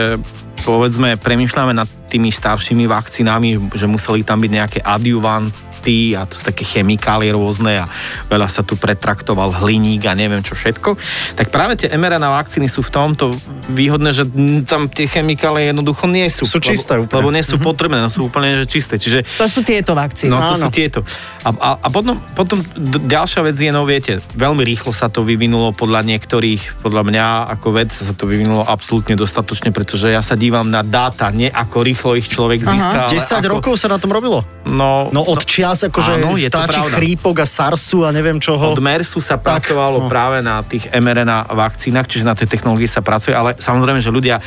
[0.62, 5.73] povedzme premyšľame nad tými staršími vakcínami, že museli tam byť nejaké adjuvanty
[6.16, 7.86] a to sú také chemikálie rôzne a
[8.28, 10.96] veľa sa tu pretraktoval hliník a neviem čo všetko,
[11.36, 13.36] tak práve tie mRNA vakcíny sú v tomto
[13.68, 14.24] výhodné, že
[14.64, 16.46] tam tie chemikálie jednoducho nie sú.
[16.46, 17.20] Sú čisté lebo, úplne.
[17.20, 18.96] lebo nie sú potrebné, no sú úplne že čisté.
[18.96, 20.30] Čiže To sú tieto vakcíny.
[20.30, 20.68] No to Áno.
[20.68, 21.02] sú tieto.
[21.44, 25.26] A, a, a potom, potom d- ďalšia vec je, no viete, veľmi rýchlo sa to
[25.26, 27.26] vyvinulo podľa niektorých, podľa mňa
[27.60, 31.78] ako vec sa to vyvinulo absolútne dostatočne, pretože ja sa dívam na dáta, nie ako
[31.82, 33.10] rýchlo ich človek získa.
[33.10, 34.46] ale 10 ako, rokov sa na tom robilo?
[34.70, 36.98] No, No od čias akože áno, je to vtáčich pravda.
[36.98, 38.70] chrípok a SARSu a neviem čoho.
[38.70, 40.10] Od MERSu sa pracovalo no.
[40.10, 44.38] práve na tých mRNA vakcínach, čiže na tej technológii sa pracuje, ale samozrejme, že ľudia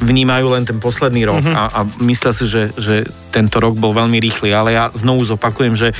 [0.00, 1.52] vnímajú len ten posledný rok Mhm.
[1.52, 5.74] a, a myslia si, že, že tento rok bol veľmi rýchly, ale ja znovu zopakujem,
[5.74, 5.90] že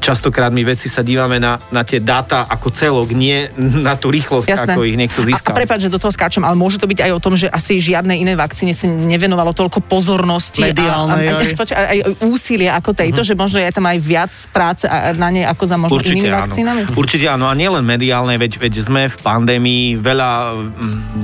[0.00, 4.48] častokrát my veci sa dívame na, na tie dáta ako celok, nie na tú rýchlosť,
[4.48, 4.72] Jasné.
[4.72, 5.52] ako ich niekto A, a získal.
[5.52, 8.24] prepáč, že do toho skáčem, ale môže to byť aj o tom, že asi žiadnej
[8.24, 11.52] inej vakcíne si nevenovalo toľko pozornosti Mediálnej a, a, aj.
[11.52, 15.16] a, a, aj úsilia ako tejto, že možno je tam aj viac práce a, a
[15.16, 16.40] na nej ako za možno Určite inými áno.
[16.46, 16.80] vakcínami?
[16.96, 17.44] Určite áno.
[17.50, 20.30] A nielen mediálne, veď, veď sme v pandémii, veľa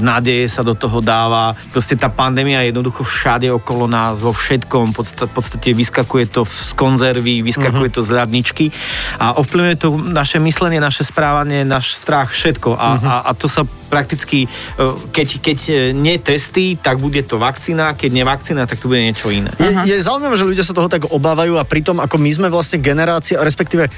[0.03, 1.55] nádeje sa do toho dáva.
[1.71, 4.91] Proste tá pandémia je jednoducho všade okolo nás, vo všetkom.
[4.91, 7.97] V podstate, v podstate vyskakuje to z konzervy, vyskakuje Mhm.
[7.97, 8.67] to z ľadničky
[9.19, 12.75] a ovplyvňuje to naše myslenie, naše správanie, náš strach, všetko.
[12.75, 13.07] A, Mhm.
[13.07, 14.49] a, a to sa prakticky, e,
[15.13, 19.01] keď, keď e, nie testy, tak bude to vakcína, keď nie vakcína, tak to bude
[19.01, 19.53] niečo iné.
[19.61, 22.81] Je, je zaujímavé, že ľudia sa toho tak obávajú a pritom ako my sme vlastne
[22.81, 23.93] generácia, respektíve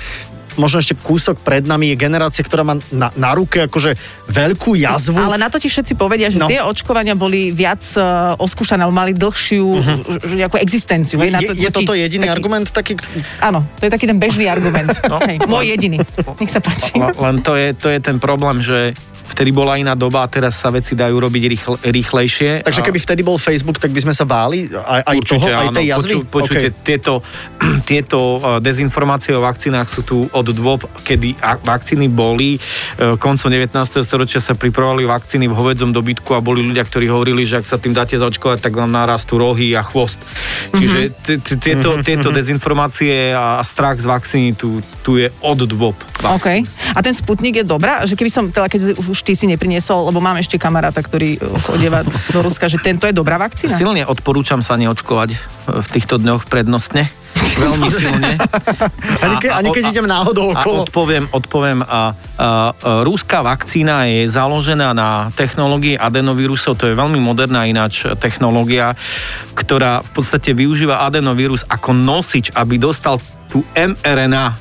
[0.57, 3.97] možno ešte kúsok pred nami je generácia, ktorá má na, na ruke akože
[4.31, 5.19] veľkú jazvu.
[5.19, 6.51] Ale na to ti všetci povedia, že No.
[6.51, 10.37] tie očkovania boli viac uh, oskúšané, ale mali dlhšiu uh-huh.
[10.37, 11.17] nejakú existenciu.
[11.17, 12.93] je, na je, je toto jediný taký- argument taký...
[13.41, 14.91] Áno, to je taký ten bežný argument.
[15.05, 15.21] No.
[15.21, 16.01] Hej, môj jediný.
[16.41, 16.97] Nech sa páči.
[16.99, 20.69] Len to je, to je ten problém, že vtedy bola iná doba a teraz sa
[20.71, 22.63] veci dajú robiť rýchl, rýchlejšie.
[22.63, 25.87] Takže keby vtedy bol Facebook, tak by sme sa báli aj, aj toho, aj tej
[25.91, 26.15] jazvy?
[26.23, 26.77] Poču, počujte, OK.
[26.83, 27.13] tieto,
[27.91, 32.61] tieto uh, dezinformácie o vakcínach sú tu od dôb, kedy vakcíny boli.
[33.01, 33.73] Uh, Koncom 19.
[34.03, 37.79] storočia sa pripravovali vakcíny v hovedzom dobytku a boli ľudia, ktorí hovorili, že ak sa
[37.79, 40.19] tým dáte zaočkovať, tak vám narastú rohy a chvost.
[40.75, 45.95] Čiže t- tieto, tieto dezinformácie a strach z vakcíny tu, tu je od dôb.
[46.25, 46.49] OK.
[46.93, 48.03] A ten Sputnik je dobrá?
[48.05, 51.37] Že keby som, teda keď už ty si nepriniesol, lebo mám ešte kamaráta, ktorý
[51.69, 53.77] chodieva do Ruska, že tento je dobrá vakcína?
[53.77, 55.37] Silne odporúčam sa neočkovať e,
[55.85, 57.07] v týchto dňoch prednostne.
[57.35, 58.39] Veľmi silne.
[59.23, 60.87] Ani, ke, ani keď idem náhodou A okolo.
[60.87, 61.81] odpoviem, odpoviem.
[61.83, 62.49] A, a, a
[63.03, 68.95] rúská vakcína je založená na technológii adenovírusov, to je veľmi moderná ináč technológia,
[69.55, 73.19] ktorá v podstate využíva adenovírus ako nosič, aby dostal
[73.51, 74.55] tú mRNA e,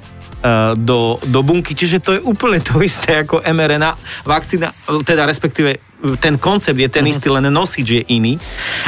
[0.78, 4.70] do, do bunky, čiže to je úplne to isté ako mRNA vakcína,
[5.02, 8.36] teda respektíve ten koncept je ten istý, len nosič je iný.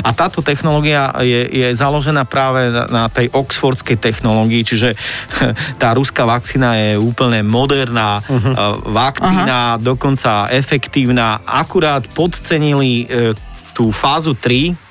[0.04, 4.90] A táto technológia je, je založená práve na, na tej oxfordskej technológii, čiže
[5.82, 11.40] tá ruská vakcína je úplne moderná uh, vakcína, dokonca efektívna.
[11.48, 13.34] Akurát podcenili e,
[13.76, 14.85] tú fázu 3,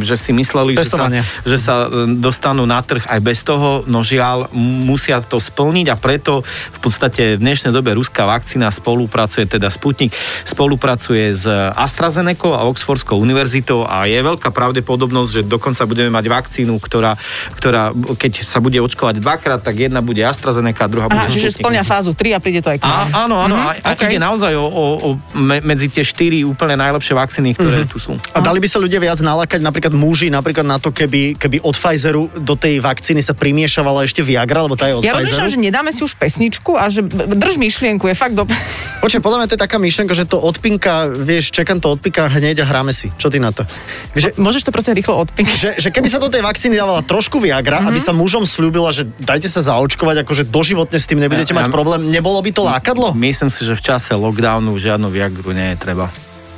[0.00, 1.06] že si mysleli, že sa,
[1.44, 5.96] že sa e, dostanú na trh aj bez toho, no žiaľ, musia to splniť a
[5.96, 10.12] preto v podstate v dnešnej dobe ruská vakcína spolupracuje, teda Sputnik
[10.44, 16.74] spolupracuje s AstraZeneca a Oxfordskou univerzitou a je veľká pravdepodobnosť, že dokonca budeme mať vakcínu,
[16.78, 17.14] ktorá,
[17.54, 21.50] ktorá keď sa bude očkovať dvakrát, tak jedna bude AstraZeneca a druhá bude Aha, čiže
[21.50, 21.62] Sputnik.
[21.62, 23.06] splňa fázu 3 a príde to aj k A, nám.
[23.26, 24.06] áno, áno, Mhm, a, a okej.
[24.08, 28.14] ide naozaj o, o, o me, medzi tie štyri úplne najlepšie vakcíny, ktoré tu sú.
[28.30, 29.18] A dali by sa ľudia viac
[29.58, 34.04] nalákať, napríklad muži, napríklad na to, keby, keby od Pfizeru do tej vakcíny sa primiešavala
[34.04, 35.34] ešte Viagra, lebo tá je od Ja Pfizeru.
[35.34, 38.54] rozmýšľam, že nedáme si už pesničku a že drž myšlienku, je fakt dobre.
[39.02, 42.62] Počkaj, podľa mňa to je taká myšlenka, že to odpinka, vieš, čekám to odpinka hneď
[42.62, 43.10] a hráme si.
[43.12, 43.66] Čo ty na to?
[44.14, 45.52] Že, Môžeš to prosím rýchlo odpinať.
[45.52, 47.88] že, že keby sa do tej vakcíny dávala trošku Viagra, Mhm.
[47.88, 51.66] aby sa mužom slúbila, že dajte sa zaočkovať, akože doživotne s tým nebudete Ja- mať
[51.66, 53.10] ja- problém, nebolo by to lákadlo?
[53.12, 56.06] Myslím si, že v čase lockdownu žiadnu Viagru nie je treba.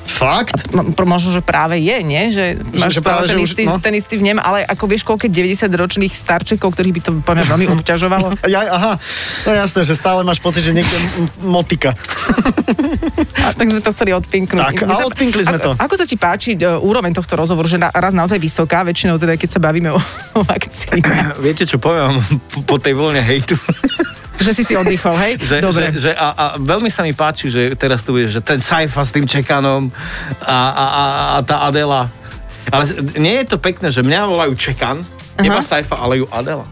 [0.03, 0.71] Fakt?
[0.71, 2.29] M- Možno, že práve je, nie?
[2.29, 3.79] Že máš že práve, ten, že už- istý, no.
[3.79, 7.67] ten istý vnem, ale ako vieš, koľko 90-ročných starčekov, ktorých by to podľa mňa veľmi
[7.75, 8.27] obťažovalo.
[8.45, 8.93] Ja, aha,
[9.45, 11.95] no jasné, že stále máš pocit, že niekde m- motika.
[13.41, 14.61] A tak sme to chceli odpinknúť.
[14.61, 15.73] Tak, a odpinkli sme to.
[15.75, 19.35] Ako sa ti páči e, úroveň tohto rozhovoru, že na, raz naozaj vysoká, väčšinou teda,
[19.35, 19.99] keď sa bavíme o,
[20.39, 21.35] o vakcíne.
[21.39, 22.21] Viete, čo poviem
[22.63, 23.57] po- tej vlne hejtu?
[24.41, 25.33] Že si si oddychol, hej?
[25.51, 25.93] že, Dobre.
[25.93, 29.01] Že, že a, a veľmi sa mi páči, že teraz tu bude, že ten Saifa
[29.01, 29.93] s tým Čekanom
[30.41, 32.09] a, a, a, a tá Adela.
[32.69, 32.85] Ale
[33.17, 35.05] nie je to pekné, že mňa volajú Čekan,
[35.39, 36.65] iba Saifa, ale ju Adela.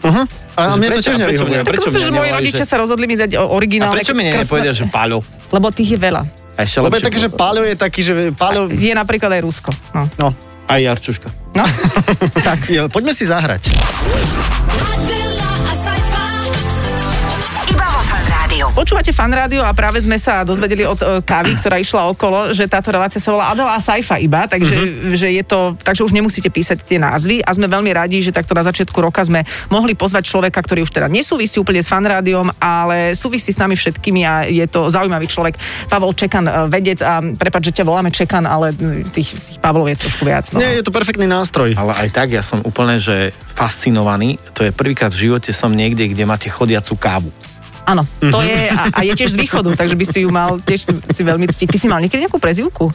[0.00, 0.24] Uh-huh.
[0.56, 1.58] A Že mne to prečo- tiež a prečo nevyhovuje.
[1.60, 4.24] prečo pretože mňa moji rodičia že- sa rozhodli mi dať o- A originálne prečo mi
[4.24, 5.20] nepovedia, že Paľo?
[5.52, 6.22] Lebo tých je veľa.
[6.56, 7.28] A ešte Lebo je také, že.
[7.28, 8.68] Páľo je taký, že Páľo...
[8.68, 9.70] Je napríklad aj Rusko.
[9.92, 10.08] No.
[10.16, 10.28] No,
[10.68, 11.28] Aj Jarčuška.
[11.52, 11.64] no.
[12.48, 12.68] tak.
[12.68, 13.68] Jo, poďme si zahrať.
[18.80, 22.64] Počúvate fan rádio a práve sme sa dozvedeli od e, Kavy, ktorá išla okolo, že
[22.64, 25.20] táto relácia sa volá Adela a Saifa iba, takže, Mhm.
[25.20, 28.56] že je to, takže už nemusíte písať tie názvy a sme veľmi radi, že takto
[28.56, 32.48] na začiatku roka sme mohli pozvať človeka, ktorý už teda nesúvisí úplne s fan rádiom,
[32.56, 35.60] ale súvisí s nami všetkými a je to zaujímavý človek.
[35.92, 38.72] Pavol Čekan, e, vedec a prepáč, že ťa voláme Čekan, ale
[39.12, 40.48] tých, tých Pavlov je trošku viac.
[40.56, 40.64] No.
[40.64, 41.76] Nie, je to perfektný nástroj.
[41.76, 44.40] Ale aj tak ja som úplne, že fascinovaný.
[44.56, 47.28] To je prvýkrát v živote som niekde, kde máte chodiacu kávu.
[47.84, 48.46] Áno, to Mhm.
[48.46, 51.22] je a, a je tiež z východu, takže by si ju mal tiež si, si
[51.22, 51.68] veľmi ctiť.
[51.70, 52.92] Ty si mal niekedy nejakú prezivku?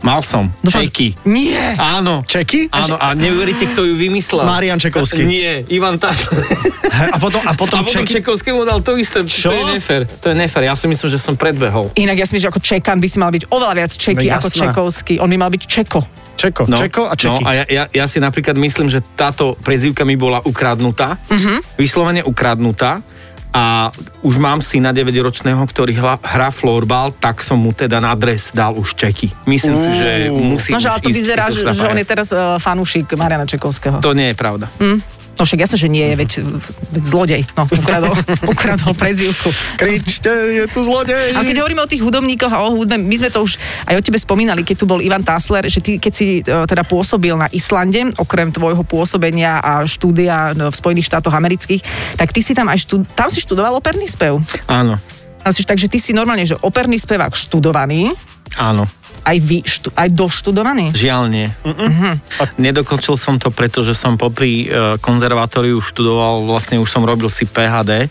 [0.00, 0.48] Mal som.
[0.64, 1.12] Dúfam, Čeky.
[1.28, 1.76] Nie.
[1.76, 2.24] Áno.
[2.24, 2.72] Čeky?
[2.72, 4.48] Áno, a neuveríte, kto ju vymyslel.
[4.48, 5.28] Marian Čekovský.
[5.36, 6.40] Nie, Ivan Tatler.
[7.12, 8.20] A potom, a potom A potom čeky...
[8.20, 9.20] Čekovskému dal to isté.
[9.28, 9.52] Čo?
[9.52, 10.08] To je nefér.
[10.24, 10.72] To je nefér.
[10.72, 11.92] Ja si myslím, že som predbehol.
[12.00, 14.40] Inak ja si myslím, že ako Čekan by si mal byť oveľa viac Čeky No
[14.40, 14.48] ako.
[14.48, 15.14] Čekovský.
[15.20, 16.00] On by mal byť Čeko.
[16.40, 17.44] Čeko, Čeko a Čeky.
[17.44, 21.60] No a ja, ja, ja si napríklad myslím, že táto prezývka mi bola ukradnutá, uh-huh.
[21.76, 23.04] vyslovene ukradnutá
[23.50, 23.90] a
[24.22, 28.54] už mám si na 9-ročného, ktorý hla, hrá florbal, tak som mu teda na dres
[28.54, 29.34] dal už čeky.
[29.46, 32.06] Myslím si, že musí No, že už ale to ísť vyzerá, že, že on je
[32.06, 33.98] teraz uh, fanúšik Mariana Čekovského.
[33.98, 34.70] To nie je pravda.
[35.40, 36.30] No však jasne, že nie je, veď,
[36.92, 37.42] veď zlodej.
[37.56, 38.12] No, ukradol,
[38.52, 39.48] ukradol prezivku.
[39.80, 41.32] Kričte, je tu zlodej.
[41.32, 43.56] A keď hovoríme o tých hudobníkoch a o hudbe, my sme to už
[43.88, 46.84] aj o tebe spomínali, keď tu bol Ivan Tasler, že ty, keď si e, teda
[46.84, 51.80] pôsobil na Islande, okrem tvojho pôsobenia a štúdia no, v Spojených štátoch amerických,
[52.20, 54.44] tak ty si tam aj štud- tam si študoval operný spev.
[54.68, 55.00] Áno,
[55.40, 58.12] Takže ty si normálne, že operný spevák študovaný,
[58.60, 58.84] áno.
[59.24, 60.92] Aj, vy, štu, aj doštudovaný.
[60.92, 61.48] Žiaľ nie.
[62.56, 68.08] Nedokončil som to, pretože som popri e, konzervatóriu študoval, vlastne už som robil si PHD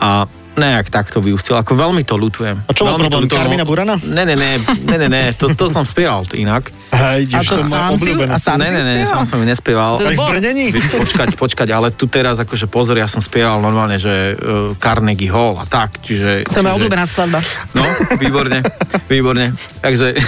[0.00, 0.24] a
[0.58, 1.54] nejak takto vyústil.
[1.58, 2.58] Ako veľmi to lutujem.
[2.66, 3.30] A čo bol problém?
[3.30, 3.98] Karmina Burana?
[4.02, 6.70] Ne, ne, ne, ne, ne, ne to, to som spieval inak.
[6.90, 9.46] Hej, A to to sám si, a sám ne, si ne, ne, sám som ju
[9.46, 10.02] nespieval.
[10.02, 10.74] To v Brnení?
[10.74, 15.54] Počkať, počkať, ale tu teraz akože pozor, ja som spieval normálne, že uh, Carnegie Hall
[15.54, 16.50] a tak, čiže...
[16.50, 17.38] To je moja obľúbená skladba.
[17.78, 17.86] No,
[18.18, 18.58] výborne,
[19.06, 19.54] výborne.
[19.80, 20.18] Takže,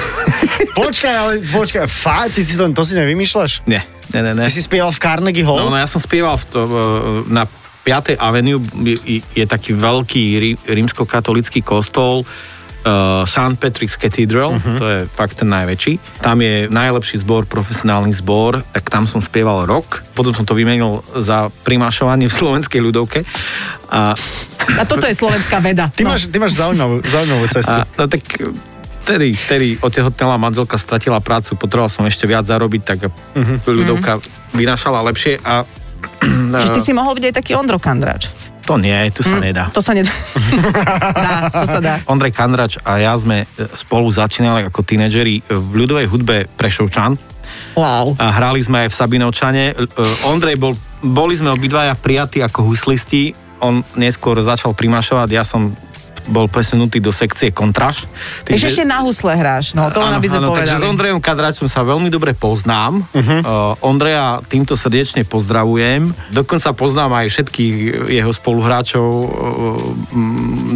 [0.73, 3.69] Počkaj, ale počkaj, fakt, ty si to, to si nevymýšľaš?
[3.69, 3.85] ne,
[4.17, 4.45] ne, ne, ne.
[4.49, 5.61] Ty si spieval v Carnegie Hall?
[5.61, 6.71] No, no ja som spieval v to, e,
[7.29, 7.45] na
[7.83, 8.17] 5.
[8.23, 8.63] Avenue
[9.35, 12.23] je, taký veľký rí, rímskokatolický kostol
[12.87, 13.59] uh, St.
[13.59, 14.79] Patrick's Cathedral, uh-huh.
[14.79, 16.23] to je fakt ten najväčší.
[16.23, 20.03] Tam je najlepší zbor, profesionálny zbor, tak tam som spieval rok.
[20.15, 23.23] Potom som to vymenil za primášovanie v slovenskej ľudovke.
[23.91, 24.15] A,
[24.79, 25.91] A toto je slovenská veda.
[25.91, 26.15] Ty, no.
[26.15, 27.73] máš, ty máš zaujímavú, zaujímavú cestu.
[27.75, 28.23] a no tak
[29.03, 33.67] vtedy, vtedy otehotnela manželka, stratila prácu, potreboval som ešte viac zarobiť, tak uh-huh.
[33.67, 34.23] ľudovka
[34.55, 35.67] vynášala lepšie a
[36.53, 38.29] Čiže ty si mohol byť aj taký Ondro Kandrač.
[38.71, 39.75] To nie, tu sa nedá.
[39.75, 40.13] To sa nedá.
[41.27, 41.95] dá, to sa dá.
[42.07, 47.19] Ondrej Kandrač a ja sme e, spolu začínali ako tínedžeri v ľudovej hudbe Prešovčan
[47.73, 48.17] Wow.
[48.21, 49.65] a hrali sme aj v Sabinovčane.
[49.73, 49.85] E,
[50.29, 55.75] Ondrej bol, boli sme obidvaja prijatí ako huslisti, on neskôr začal primašovať, ja som
[56.31, 58.07] bol presunutý do sekcie kontráž.
[58.47, 60.93] Takže ešte na husle hráš, no to len aby sme áno, takže s povedali.
[60.93, 63.03] Ondrejom Kadračom sa veľmi dobre poznám.
[63.11, 63.31] Uh-huh.
[63.43, 66.15] Uh, Ondreja týmto srdečne pozdravujem.
[66.31, 67.75] Dokonca poznám aj všetkých
[68.15, 69.29] jeho spoluhráčov uh,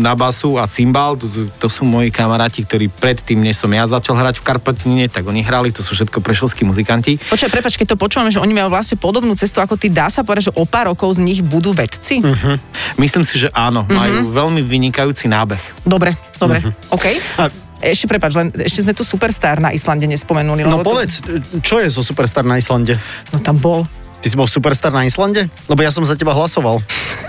[0.00, 1.14] na basu a cymbal.
[1.20, 5.04] To, sú- to sú moji kamaráti, ktorí predtým, než som ja začal hrať v Karpatine,
[5.06, 7.18] tak oni hrali, to sú všetko prešovskí muzikanti.
[7.18, 10.26] Počkaj, prepač, keď to počúvame, že oni majú vlastne podobnú cestu ako ty, dá sa
[10.26, 12.20] povedať, že o pár rokov z nich budú vedci?
[12.20, 12.56] Uh-huh.
[12.98, 13.94] Myslím si, že áno, uh-huh.
[13.94, 15.60] majú veľmi vynikajúci nábeh.
[15.82, 17.06] Dobre, dobre, OK.
[17.36, 20.64] A- Ešte prepač, len ešte sme tu Superstar na Islande nespomenuli.
[20.64, 21.20] No lebo to- povedz,
[21.60, 22.96] čo je zo Superstar na Islande?
[23.30, 23.84] No tam bol.
[24.16, 25.52] Ty si bol Superstar na Islande?
[25.66, 26.80] Lebo ja som za teba hlasoval.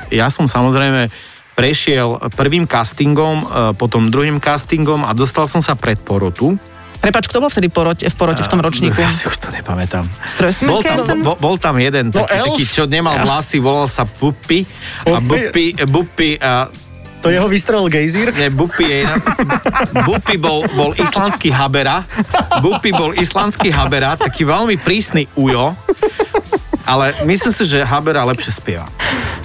[0.08, 1.12] Ja som samozrejme
[1.52, 6.56] prešiel prvým castingom, e, potom druhým castingom a dostal som sa pred porotu.
[6.98, 8.98] Prepač, kto bol vtedy porote, v porote v tom ročníku?
[8.98, 10.08] Ja si už to nepamätám.
[10.64, 12.56] Bol tam, bol, bol tam jeden No, taký, Elf?
[12.56, 14.66] taký, čo nemal vlasy, volal sa Buppy.
[15.06, 15.20] A?
[15.20, 16.72] Buppy, Buppy a
[17.28, 18.32] To jeho vystrelil gejzír?
[18.32, 19.20] nie, Buppy je iná.
[20.08, 22.08] Buppy bol, bol islandský habera.
[22.64, 25.76] Buppy bol islandský habera, taký veľmi prísny ujo.
[26.88, 28.88] Ale myslím si, že Habera lepšie spieva.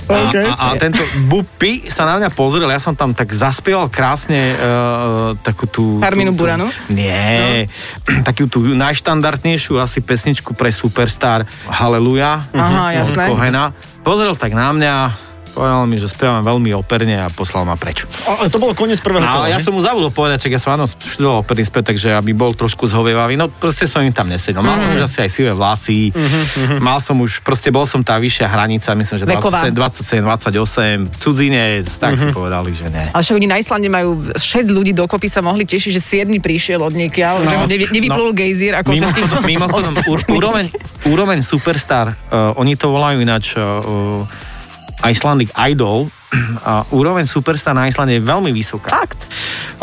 [0.07, 0.37] A, OK.
[0.39, 5.35] a, a tento Buppy sa na mňa pozrel, ja som tam tak zaspieval krásne uh,
[5.43, 5.99] takú tú...
[5.99, 6.71] Tú, Buranu?
[6.87, 7.67] Nie,
[8.07, 8.23] no.
[8.23, 12.47] takú tú najštandardnejšiu asi pesničku pre Superstar Haleluja.
[12.55, 13.27] Aha, jasné.
[13.27, 13.75] Kohena.
[14.07, 14.95] Pozrel tak na mňa,
[15.53, 18.09] povedal mi, že spievam veľmi operne a poslal ma preč.
[18.25, 20.75] Ale to bolo koniec prvého No, kola, ja som mu zabudol povedať, čak ja som
[20.75, 24.65] áno študoval operný spev, takže aby bol trošku zhovievavý, no proste som im tam nesedel.
[24.65, 26.11] Mal som už asi aj sivé vlasy,
[26.81, 29.69] mal som už, proste bol som tá vyššia hranica, myslím, že Veková.
[29.69, 33.13] 27, 28, cudzinec, tak si povedali, že ne.
[33.13, 36.81] Ale však oni na Islande majú 6 ľudí dokopy sa mohli tešiť, že 7 prišiel
[36.81, 37.49] od niekiaľ, no.
[37.49, 38.37] že ho nevy, nevyplul no.
[38.37, 39.93] gejzír ako Mimo, všetkých mimochodom,
[40.33, 40.67] úroveň,
[41.07, 44.25] úroveň Superstar, uh, oni to volajú ináč uh,
[45.05, 46.11] Icelandic Idol,
[46.69, 49.05] a úroveň Superstar na Islande je veľmi vysoká.
[49.05, 49.29] Fakt.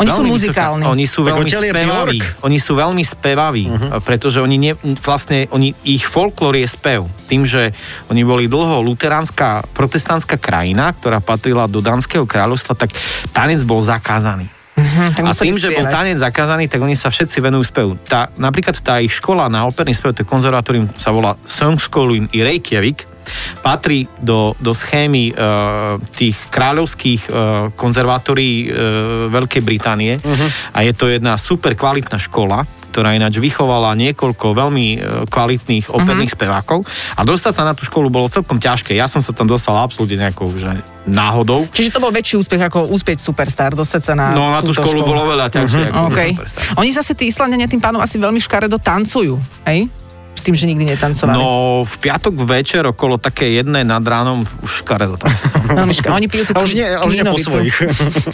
[0.02, 0.82] Oni sú Veľmi muzikálni.
[0.82, 0.94] Vysoká.
[0.94, 2.18] Oni sú Tak veľmi spevaví.
[2.42, 3.90] Oni sú veľmi spevaví, uh-huh.
[4.02, 7.06] pretože oni ne, vlastne, oni, ich folklór je spev.
[7.30, 7.70] Tým, že
[8.10, 12.90] oni boli dlho luteránska, protestantská krajina, ktorá patrila do Dánskeho kráľovstva, tak
[13.30, 14.50] tanec bol zakázaný.
[15.14, 17.92] tak A tým, že bol tanec zakázaný, tak oni sa všetci venujú spevu.
[18.08, 23.09] Tá, napríklad tá ich škola na operný spev, to konzervatórium, sa volá Songskolen i Reykjavik,
[23.60, 27.32] patrí do, do schémy uh, tých kráľovských uh,
[27.76, 28.70] konzervatórií uh,
[29.30, 30.48] Veľkej Británie uh-huh.
[30.74, 34.98] a je to jedna super kvalitná škola, ktorá ináč vychovala niekoľko veľmi e,
[35.30, 36.42] kvalitných operných uh-huh.
[36.42, 36.78] spevákov
[37.14, 38.98] a dostať sa na tú školu bolo celkom ťažké.
[38.98, 41.70] Ja som sa tam dostal absolútne nejakou že náhodou.
[41.70, 44.82] Čiže to bol väčší úspech ako úspieť Superstar, dostať sa na No na tú túto
[44.82, 46.18] školu bolo veľa ťažšie ako OK.
[46.18, 46.62] do Superstar.
[46.82, 49.38] Oni zase tí Islandania tým pánom asi veľmi škaredo tancujú,
[49.70, 49.86] hej?
[50.40, 51.36] Tým, že nikdy netancovali.
[51.36, 55.28] No, v piatok večer okolo také jednej nad ránom už škaredo tam.
[55.96, 57.76] Ška- Oni pijú tú A už nie, už nie po svojich.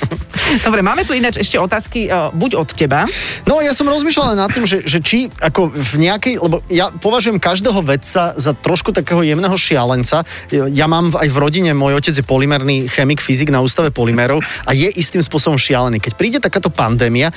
[0.66, 3.10] Dobre, máme tu ináč ešte otázky, uh, buď od teba.
[3.42, 7.42] No ja som rozmýšľal nad tým, že, že či ako v nejakej, lebo ja považujem
[7.42, 10.22] každého vedca za trošku takého jemného šialenca.
[10.52, 14.70] Ja mám aj v rodine, môj otec je polymerný chemik, fyzik na ústave polymerov a
[14.70, 15.98] je istým spôsobom šialený.
[15.98, 17.34] Keď príde takáto pandémia,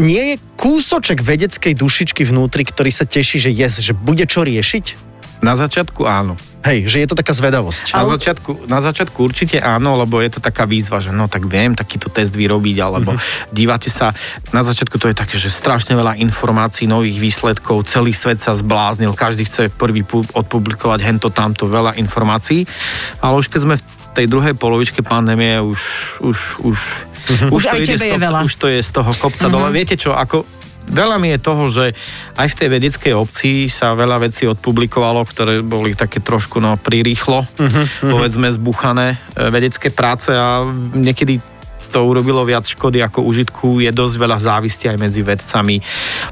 [0.00, 5.09] nie je kúsoček vedeckej dušičky vnútri, ktorý sa teší, že yes, že bude čo riešiť?
[5.40, 6.36] Na začiatku áno.
[6.60, 7.96] Hej, že je to taká zvedavosť.
[7.96, 11.72] Na začiatku, na začiatku určite áno, lebo je to taká výzva, že no tak viem
[11.72, 13.48] takýto test vyrobiť, alebo mm-hmm.
[13.48, 14.12] dívate sa,
[14.52, 19.16] na začiatku to je také, že strašne veľa informácií, nových výsledkov, celý svet sa zbláznil,
[19.16, 22.68] každý chce prvý pu- odpublikovať hento tamto, veľa informácií,
[23.24, 25.80] ale už keď sme v tej druhej polovičke pandémie už,
[26.20, 26.78] už, už,
[27.32, 27.48] mm-hmm.
[27.48, 29.54] Už to aj ide z je kopca, už to je z toho kopca mm-hmm.
[29.56, 29.68] dole.
[29.72, 30.59] Viete čo, ako
[30.90, 31.84] Veľa mi je toho, že
[32.34, 37.46] aj v tej vedeckej obci sa veľa vecí odpublikovalo, ktoré boli také trošku no, prirýchlo,
[37.46, 41.38] uh-huh, povedzme zbuchané e, vedecké práce a niekedy
[41.90, 43.82] to urobilo viac škody ako užitku.
[43.82, 45.82] Je dosť veľa závisti aj medzi vedcami.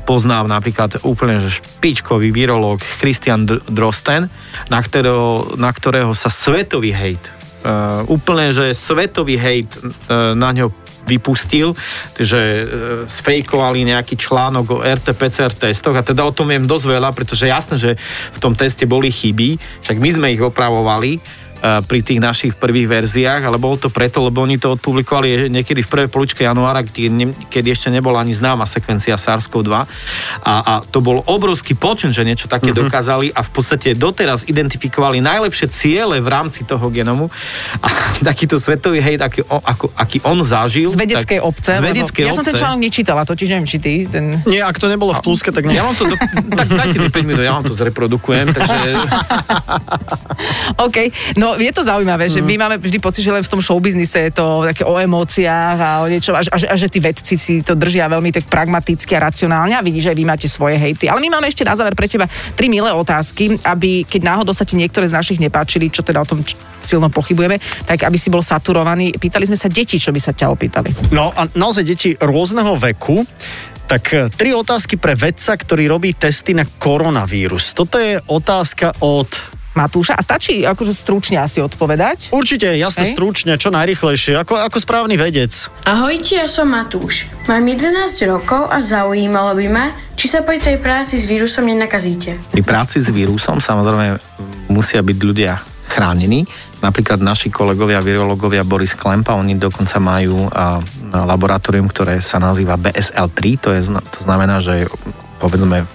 [0.07, 4.31] Poznám napríklad úplne že špičkový virológ Christian Dr- Drosten,
[4.71, 7.23] na ktorého, na ktorého sa svetový hejt,
[7.67, 10.71] uh, úplne že svetový hejt uh, na ňo
[11.09, 11.73] vypustil,
[12.21, 12.65] že e,
[13.09, 17.81] sfejkovali nejaký článok o RT-PCR testoch a teda o tom viem dosť veľa, pretože jasné,
[17.81, 17.91] že
[18.37, 21.17] v tom teste boli chyby, však my sme ich opravovali,
[21.59, 25.89] pri tých našich prvých verziách, ale bolo to preto, lebo oni to odpublikovali niekedy v
[25.91, 29.85] prvej poličke januára, keď, ešte nebola ani známa sekvencia SARS-CoV-2 a,
[30.45, 32.87] a to bol obrovský počin, že niečo také uh-huh.
[32.87, 37.27] dokázali a v podstate doteraz identifikovali najlepšie ciele v rámci toho genomu
[37.83, 37.89] a
[38.29, 40.95] takýto svetový hejt, aký, ako, aký on zažil.
[40.95, 41.71] Z vedeckej tak, obce.
[41.75, 42.63] Z vedeckej ja som ten obce.
[42.63, 44.07] článok nečítala, totiž neviem, či ty.
[44.07, 44.39] Ten...
[44.47, 45.75] Nie, ak to nebolo v pluske, tak nie.
[45.75, 46.17] Ja vám to, do,
[46.55, 48.79] tak dajte mi 5 minút, ja vám to zreprodukujem, takže
[50.87, 50.97] OK,
[51.35, 54.33] no je to zaujímavé, že my máme vždy pocit, že len v tom showbiznise je
[54.37, 57.73] to také o emóciách a o niečom a, a, a že tí vedci si to
[57.73, 61.09] držia veľmi tak pragmaticky a racionálne a vidíš, že vy máte svoje hejty.
[61.09, 62.29] Ale my máme ešte na záver pre teba
[62.59, 66.29] tri milé otázky, aby keď náhodou sa ti niektoré z našich nepáčili, čo teda o
[66.29, 66.43] tom
[66.83, 69.15] silno pochybujeme, tak aby si bol saturovaný.
[69.17, 71.15] Pýtali sme sa deti, čo by sa ťa opýtali.
[71.15, 73.23] No a naozaj deti rôzneho veku.
[73.89, 77.73] Tak e, tri otázky pre vedca, ktorý robí testy na koronavírus.
[77.73, 79.58] Toto je otázka od...
[79.79, 82.35] Matúša, a stačí akože stručne asi odpovedať?
[82.35, 83.15] Určite, jasne, Hej.
[83.15, 85.71] stručne, čo najrychlejšie, ako, ako správny vedec.
[85.87, 87.31] Ahojte, ja som Matúš.
[87.47, 89.87] Mám 11 rokov a zaujímalo by ma,
[90.19, 92.35] či sa pri tej práci s vírusom nenakazíte.
[92.51, 94.19] pri práci s vírusom samozrejme
[94.67, 95.55] musia byť ľudia
[95.89, 96.43] chránení.
[96.79, 102.79] Napríklad naši kolegovia, virológovia Boris Klempa, oni dokonca majú a, a laboratórium, ktoré sa nazýva
[102.79, 104.87] BSL-3, to, je, to znamená, že
[105.43, 105.87] povedzme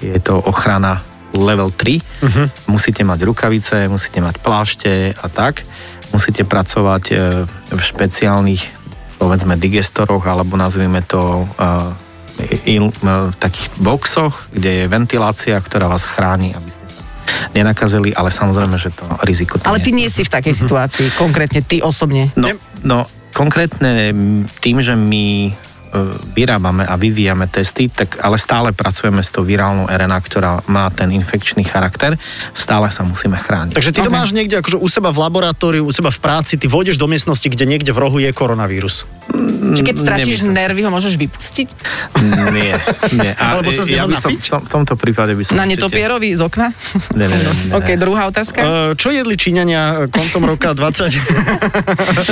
[0.00, 1.04] je to ochrana
[1.34, 2.00] level 3.
[2.00, 2.46] Uh-huh.
[2.70, 5.62] Musíte mať rukavice, musíte mať plášte a tak.
[6.10, 7.14] Musíte pracovať e,
[7.46, 8.80] v špeciálnych
[9.20, 16.08] povedzme digestoroch, alebo nazvime to e, il, v takých boxoch, kde je ventilácia, ktorá vás
[16.08, 17.04] chráni, aby ste sa
[17.52, 19.98] nenakazili, ale samozrejme, že to riziko tam Ale ty je.
[20.00, 22.32] nie si v takej situácii, konkrétne ty osobne.
[22.34, 22.48] No,
[22.80, 22.98] no
[23.36, 24.10] konkrétne
[24.64, 25.69] tým, že my e,
[26.30, 31.10] vyrábame a vyvíjame testy, tak ale stále pracujeme s tou virálnou RNA, ktorá má ten
[31.10, 32.14] infekčný charakter,
[32.52, 33.74] stále sa musíme chrániť.
[33.74, 34.14] Takže ty to Ok.
[34.14, 37.44] máš niekde akože u seba v laboratóriu, u seba v práci, ty vôjdeš do miestnosti,
[37.44, 39.02] kde niekde v rohu je koronavírus.
[39.70, 40.58] Či keď stratíš nemyslím si.
[40.58, 41.68] nervy, ho môžeš vypustiť?
[42.18, 42.74] Nie,
[43.12, 43.30] nie.
[43.32, 45.62] A Alebo sa z ja by som, v, tom, v tomto prípade by som Na
[45.62, 46.68] určite- netopierovi z okna?
[47.10, 48.60] Ne, ne, ne, ne, OK, druhá otázka.
[48.60, 51.10] Uh, čo jedli Číňania e, koncom roka 20?
[52.24, 52.30] 20.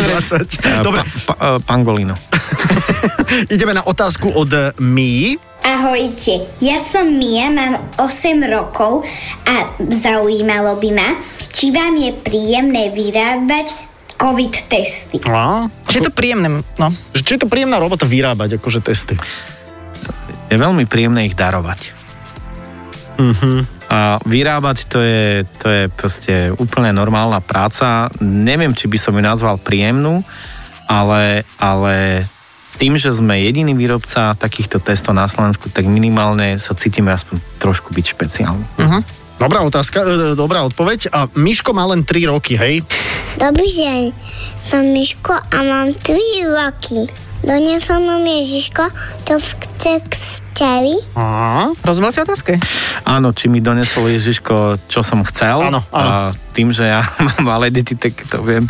[0.59, 2.15] A, Dobre, Pa, pa, e, pangolino.
[3.49, 5.41] ideme na otázku od e, Mii.
[5.65, 9.05] Ahojte, ja som Mia, mám 8 rokov
[9.45, 11.09] a zaujímalo by ma,
[11.53, 13.77] či vám je príjemné vyrábať
[14.17, 15.19] COVID testy.
[15.29, 15.69] A?
[15.89, 16.89] Že je to príjemné, no.
[17.13, 19.15] Že Či je to príjemná robota vyrábať akože testy?
[20.49, 21.93] Je veľmi príjemné ich darovať.
[23.89, 28.09] A vyrábať to je, to je proste úplne normálna práca.
[28.23, 30.25] Neviem, či by som ju nazval príjemnú,
[30.89, 32.25] ale, ale
[32.79, 37.91] tým, že sme jediný výrobca takýchto testov na Slovensku, tak minimálne sa cítime aspoň trošku
[37.91, 38.66] byť špeciálni.
[39.39, 41.14] Dobrá otázka, e, dobrá odpoveď.
[41.14, 42.83] A Miško má len 3 roky, hej?
[43.39, 44.11] Dobrý deň,
[44.66, 46.14] som Miško a mám 3
[46.51, 47.07] roky.
[47.47, 48.91] Doniesol nám Ježiško,
[49.26, 50.03] čo chce
[50.59, 50.99] stevi.
[51.15, 52.59] Á, Rozumel si otázke?
[53.07, 55.63] Áno, či mi donesol Ježiško, čo som chcel.
[55.71, 56.11] Áno, áno.
[56.11, 58.67] A tým, že ja mám malé deti, tak to viem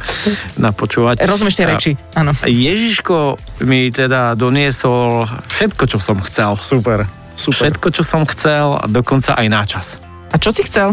[0.60, 1.24] napočúvať.
[1.24, 2.36] Rozumieš tie reči, áno.
[2.44, 6.60] Ježiško mi teda doniesol všetko, čo som chcel.
[6.60, 7.56] super, super.
[7.72, 9.86] Všetko, čo som chcel a dokonca aj náčas.
[10.28, 10.92] A čo si chcel?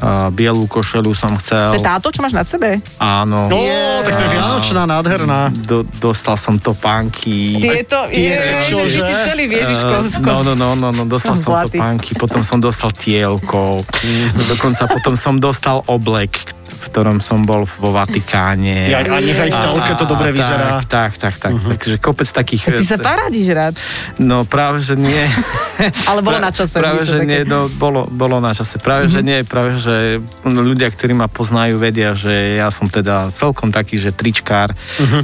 [0.00, 1.70] A bielú košelu som To chcel.
[1.72, 2.80] je táto, čo máš na sebe?
[2.96, 3.46] Áno.
[3.46, 3.58] No,
[4.00, 5.52] tak to je vianočná, nádherná.
[5.52, 7.56] Do, dostal som topánky.
[7.56, 8.96] Tieto, tie, je, čože?
[8.96, 9.92] ty si celý Ježiško.
[9.92, 11.76] Eh, No, no, no, no, no, dostal som Zlatý.
[11.76, 13.84] topánky, potom som dostal tielko,
[14.48, 16.32] dokonca potom som dostal oblek,
[16.80, 18.88] v ktorom som bol vo Vatikáne.
[18.88, 20.80] Ja, a nechaj v telke to dobre vyzerá.
[20.88, 21.52] Tak, tak, tak.
[21.52, 21.76] Uh-huh.
[21.76, 22.72] Takže kopec takých...
[22.72, 23.74] Ty sa parádiš rád.
[24.16, 25.20] No práve, že nie.
[26.10, 27.28] Ale bolo na čase, Práve, že také.
[27.28, 28.80] nie, no bolo, bolo na čase.
[28.80, 33.72] Práve, že nie, práve, že ľudia, ktorí ma poznajú, vedia, že ja som teda celkom
[33.72, 34.72] taký, že tričkár,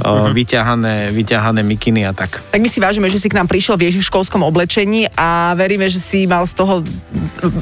[0.05, 2.41] o, vyťahané, vyťahané mikiny a tak.
[2.53, 6.01] Tak my si vážime, že si k nám prišiel v ježiškovskom oblečení a veríme, že
[6.01, 6.81] si mal z toho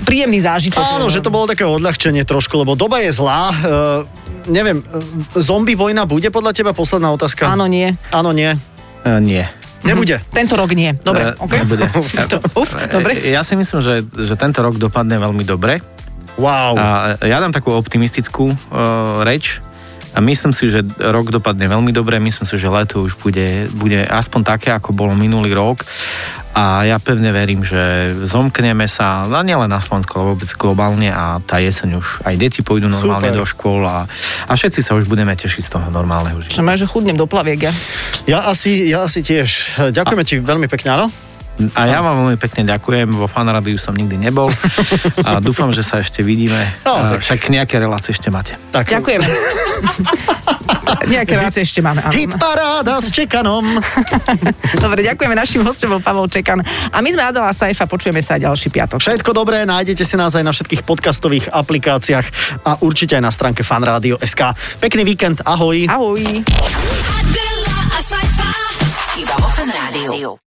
[0.08, 0.84] príjemný zážitok.
[1.00, 3.52] Áno, že to bolo také odľahčenie trošku, lebo doba je zlá.
[3.86, 4.02] Uh,
[4.48, 4.98] neviem, e,
[5.38, 6.72] zombie vojna bude podľa teba?
[6.74, 7.46] Posledná otázka.
[7.46, 7.94] Áno, nie.
[8.10, 8.58] Áno, nie.
[9.06, 9.46] E, nie.
[9.86, 10.18] Nebude.
[10.38, 10.98] Tento rok nie.
[10.98, 11.54] Dobre, E, OK?
[11.54, 11.86] Nebude.
[12.34, 13.22] To- Uf, dobre.
[13.22, 15.86] Ja si myslím, že, že tento rok dopadne veľmi dobre.
[16.36, 16.76] Wow.
[16.76, 16.86] A
[17.24, 19.64] ja dám takú optimistickú uh, reč.
[20.16, 24.00] A myslím si, že rok dopadne veľmi dobre, myslím si, že leto už bude, bude
[24.08, 25.84] aspoň také, ako bolo minulý rok.
[26.56, 31.44] A ja pevne verím, že zomkneme sa, a nielen na Slovensku, ale vôbec globálne a
[31.44, 33.40] tá jeseň už aj deti pôjdu normálne Super.
[33.40, 34.08] do škôl a,
[34.48, 36.64] a všetci sa už budeme tešiť z toho normálneho Že života.
[36.64, 37.74] máš, že chudnem do plaviek, ja.
[38.24, 39.84] Ja asi, ja asi tiež.
[39.92, 41.08] Ďakujeme ti veľmi pekne, áno?
[41.76, 44.52] A ja vám veľmi pekne ďakujem, vo fanrádiu som nikdy nebol
[45.24, 46.60] a dúfam, že sa ešte vidíme.
[46.84, 48.60] No, A tak- Však nejaké relácie ešte máte.
[48.76, 49.24] Tak, Ďakujeme.
[51.06, 52.02] Nejaké relácie ešte máme.
[52.02, 52.14] áno.
[52.14, 53.62] Hit paráda s Čekanom.
[54.84, 55.34] Dobre, ďakujeme.
[55.38, 56.62] Našim hostom bol Pavel Čekan.
[56.90, 58.98] A my sme Adela Saifa, počujeme sa aj ďalší piatok.
[59.02, 62.26] Všetko dobré, nájdete si nás aj na všetkých podcastových aplikáciách
[62.66, 64.42] a určite aj na stránke fanradio.sk.
[64.82, 65.86] Pekný víkend, ahoj.
[65.90, 66.22] Ahoj.
[67.22, 68.00] Adela, a.
[69.18, 70.38] Iba vo Fan Rádiu.